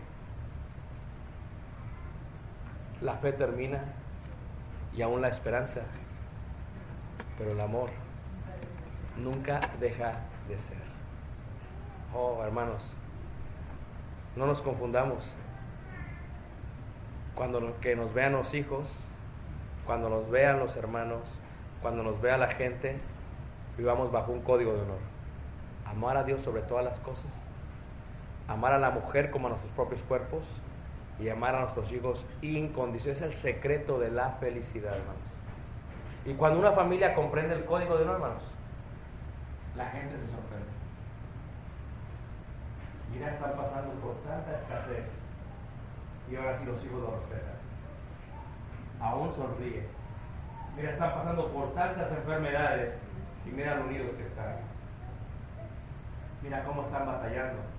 [3.02, 3.84] La fe termina
[4.96, 5.82] y aún la esperanza.
[7.38, 7.90] Pero el amor
[9.18, 10.12] nunca deja
[10.48, 10.78] de ser.
[12.14, 12.84] Oh, hermanos,
[14.36, 15.28] no nos confundamos.
[17.36, 18.96] Cuando que nos vean los hijos,
[19.86, 21.24] cuando nos vean los hermanos,
[21.82, 22.98] cuando nos vea la gente,
[23.78, 25.00] vivamos bajo un código de honor.
[25.86, 27.26] Amar a Dios sobre todas las cosas,
[28.48, 30.44] amar a la mujer como a nuestros propios cuerpos
[31.20, 33.16] y amar a nuestros hijos incondicional.
[33.18, 35.22] Es el secreto de la felicidad, hermanos.
[36.26, 38.44] Y cuando una familia comprende el código de honor, hermanos,
[39.76, 40.66] la gente se sorprende.
[43.14, 45.06] Mira, están pasando por tanta escasez
[46.30, 47.56] y ahora sí los hijos lo respetan.
[49.00, 49.88] Aún sonríe.
[50.76, 52.96] Mira, están pasando por tantas enfermedades
[53.46, 54.56] y mira lo unidos que están.
[56.42, 57.75] Mira cómo están batallando.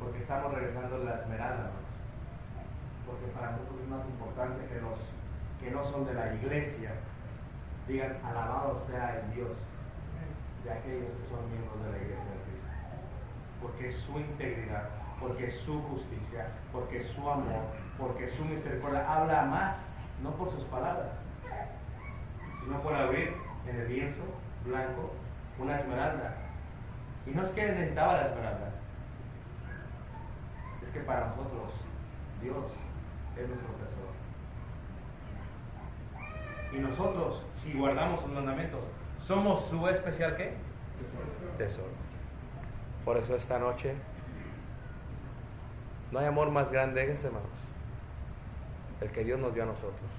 [0.00, 1.70] Porque estamos regresando la esmeralda.
[3.06, 4.98] Porque para nosotros es más importante que los
[5.60, 6.92] que no son de la iglesia
[7.86, 9.50] digan alabado sea el Dios
[10.64, 12.70] de aquellos que son miembros de la iglesia de Cristo.
[13.60, 14.88] Porque su integridad,
[15.20, 17.64] porque su justicia, porque su amor,
[17.98, 19.76] porque su misericordia habla más,
[20.22, 21.12] no por sus palabras,
[22.62, 23.34] sino por abrir
[23.66, 24.22] en el lienzo
[24.64, 25.12] blanco
[25.58, 26.36] una esmeralda.
[27.26, 28.70] Y no es que necesitaba la esmeralda,
[30.90, 31.72] es que para nosotros
[32.42, 32.66] Dios
[33.36, 34.10] es nuestro tesoro.
[36.72, 38.80] Y nosotros, si guardamos sus mandamientos,
[39.18, 40.54] somos su especial qué?
[41.58, 41.88] Tesoro.
[43.04, 43.94] Por eso esta noche
[46.10, 47.48] no hay amor más grande que ese, hermanos.
[49.00, 50.10] El que Dios nos dio a nosotros.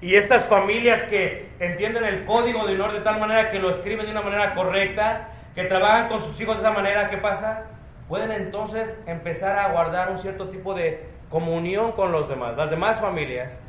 [0.00, 4.06] Y estas familias que entienden el código de honor de tal manera que lo escriben
[4.06, 7.73] de una manera correcta, que trabajan con sus hijos de esa manera, ¿qué pasa?
[8.08, 13.00] Pueden entonces empezar a guardar un cierto tipo de comunión con los demás, las demás
[13.00, 13.60] familias,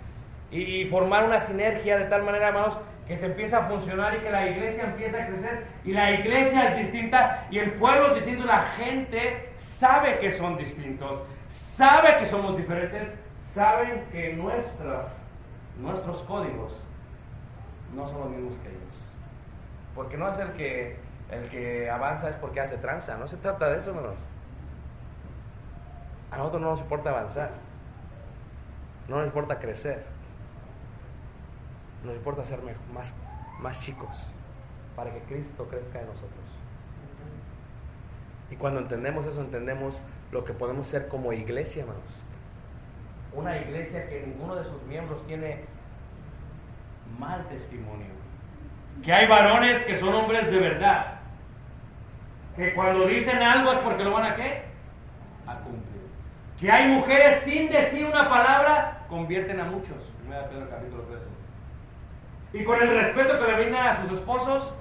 [0.52, 4.32] y formar una sinergia de tal manera, hermanos, que se empieza a funcionar y que
[4.32, 5.66] la iglesia empieza a crecer.
[5.84, 8.46] Y la iglesia es distinta y el pueblo es distinto.
[8.46, 13.10] La gente sabe que son distintos, sabe que somos diferentes,
[13.54, 15.16] saben que nuestras,
[15.80, 16.80] nuestros códigos
[17.94, 19.12] no son los mismos que ellos.
[19.94, 20.98] Porque no es el que,
[21.32, 23.18] el que avanza es porque hace tranza.
[23.18, 24.18] No se trata de eso, hermanos.
[26.32, 27.52] A nosotros no nos importa avanzar.
[29.08, 30.16] No nos importa crecer
[32.06, 32.60] nos importa ser
[32.94, 33.14] más,
[33.60, 34.16] más chicos
[34.96, 36.46] para que Cristo crezca en nosotros.
[38.50, 40.02] Y cuando entendemos eso, entendemos
[40.32, 42.04] lo que podemos ser como iglesia, hermanos.
[43.34, 45.66] Una iglesia que ninguno de sus miembros tiene
[47.20, 48.14] mal testimonio.
[49.04, 51.15] Que hay varones que son hombres de verdad.
[52.56, 54.64] Que cuando dicen algo es porque lo van a qué?
[55.46, 56.04] A cumplir.
[56.60, 59.98] Que hay mujeres sin decir una palabra convierten a muchos.
[60.28, 61.36] 1 Pedro capítulo 3
[62.56, 64.74] y con el respeto que le brindan a sus esposos,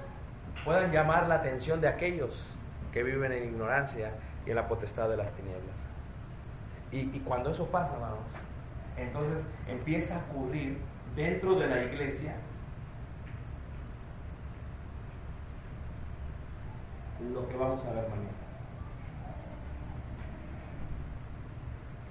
[0.63, 2.49] puedan llamar la atención de aquellos
[2.93, 4.11] que viven en ignorancia
[4.45, 5.75] y en la potestad de las tinieblas.
[6.93, 8.23] Y, cuando eso pasa, vamos,
[8.95, 10.77] entonces empieza a ocurrir
[11.17, 12.35] dentro de la iglesia
[17.33, 18.29] lo que vamos a ver mañana.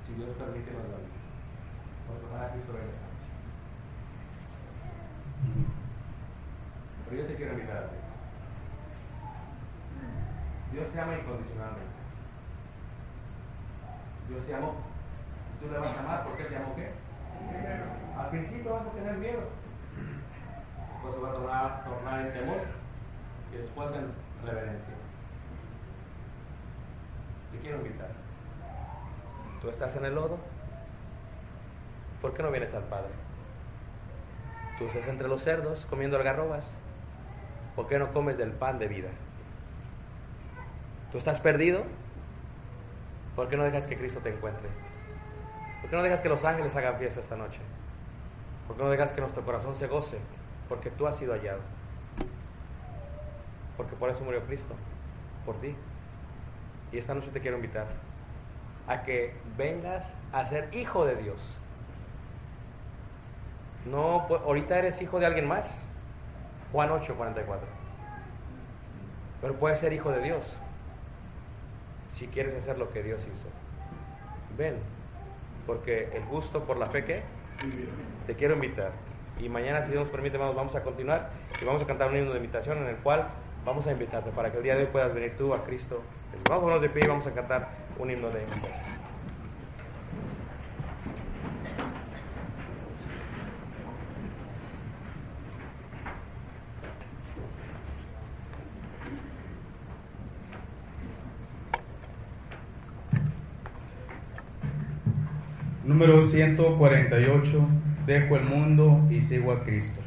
[0.07, 1.15] Si Dios permite, nos lo venga.
[7.09, 7.97] Pero yo te quiero invitar a ti.
[10.73, 11.95] Dios te ama incondicionalmente.
[14.29, 14.75] Dios te amó.
[15.61, 16.93] Tú le vas a amar porque te amó qué?
[18.19, 19.41] Al principio vas a tener miedo.
[20.93, 22.61] Después se va a tornar en temor
[23.53, 24.13] y después en
[24.47, 25.04] reverencia.
[27.55, 28.11] Te quiero invitar.
[29.61, 30.39] Tú estás en el lodo.
[32.21, 33.13] ¿Por qué no vienes al Padre?
[34.79, 36.71] Tú estás entre los cerdos comiendo algarrobas.
[37.77, 39.11] ¿Por qué no comes del pan de vida?
[41.13, 41.85] ¿Tú estás perdido?
[43.37, 44.69] ¿Por qué no dejas que Cristo te encuentre?
[45.81, 47.61] ¿Por qué no dejas que los ángeles hagan fiesta esta noche?
[48.67, 50.19] ¿Por qué no dejas que nuestro corazón se goce?
[50.69, 51.61] Porque tú has sido hallado.
[53.77, 54.75] Porque por eso murió Cristo,
[55.45, 55.77] por ti.
[56.95, 57.89] Y esta noche te quiero invitar
[58.87, 61.43] a que vengas a ser hijo de Dios.
[63.85, 65.83] No, pues, ahorita eres hijo de alguien más.
[66.71, 67.67] Juan 8, 44.
[69.41, 70.57] Pero puedes ser hijo de Dios
[72.13, 73.49] si quieres hacer lo que Dios hizo.
[74.57, 74.77] Ven,
[75.67, 77.23] porque el gusto por la fe que
[78.29, 78.93] te quiero invitar.
[79.41, 81.31] Y mañana, si Dios nos permite, vamos a continuar
[81.61, 83.27] y vamos a cantar un himno de invitación en el cual
[83.65, 86.03] vamos a invitarte para que el día de hoy puedas venir tú a Cristo.
[86.49, 88.41] Vámonos de pie y vamos a cantar un himno de
[105.85, 107.69] Número 148,
[108.07, 110.01] dejo el mundo y sigo a Cristo.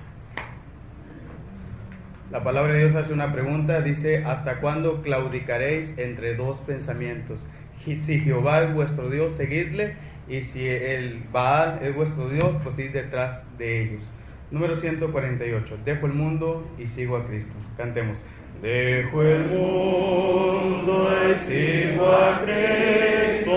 [2.29, 7.47] La palabra de Dios hace una pregunta, dice, ¿hasta cuándo claudicaréis entre dos pensamientos?
[7.85, 9.95] Si Jehová es vuestro Dios, seguidle,
[10.27, 14.05] y si el Baal es vuestro Dios, pues detrás de ellos.
[14.51, 17.53] Número 148, dejo el mundo y sigo a Cristo.
[17.77, 18.21] Cantemos.
[18.61, 23.55] Dejo el mundo y sigo a Cristo,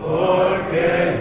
[0.00, 1.17] porque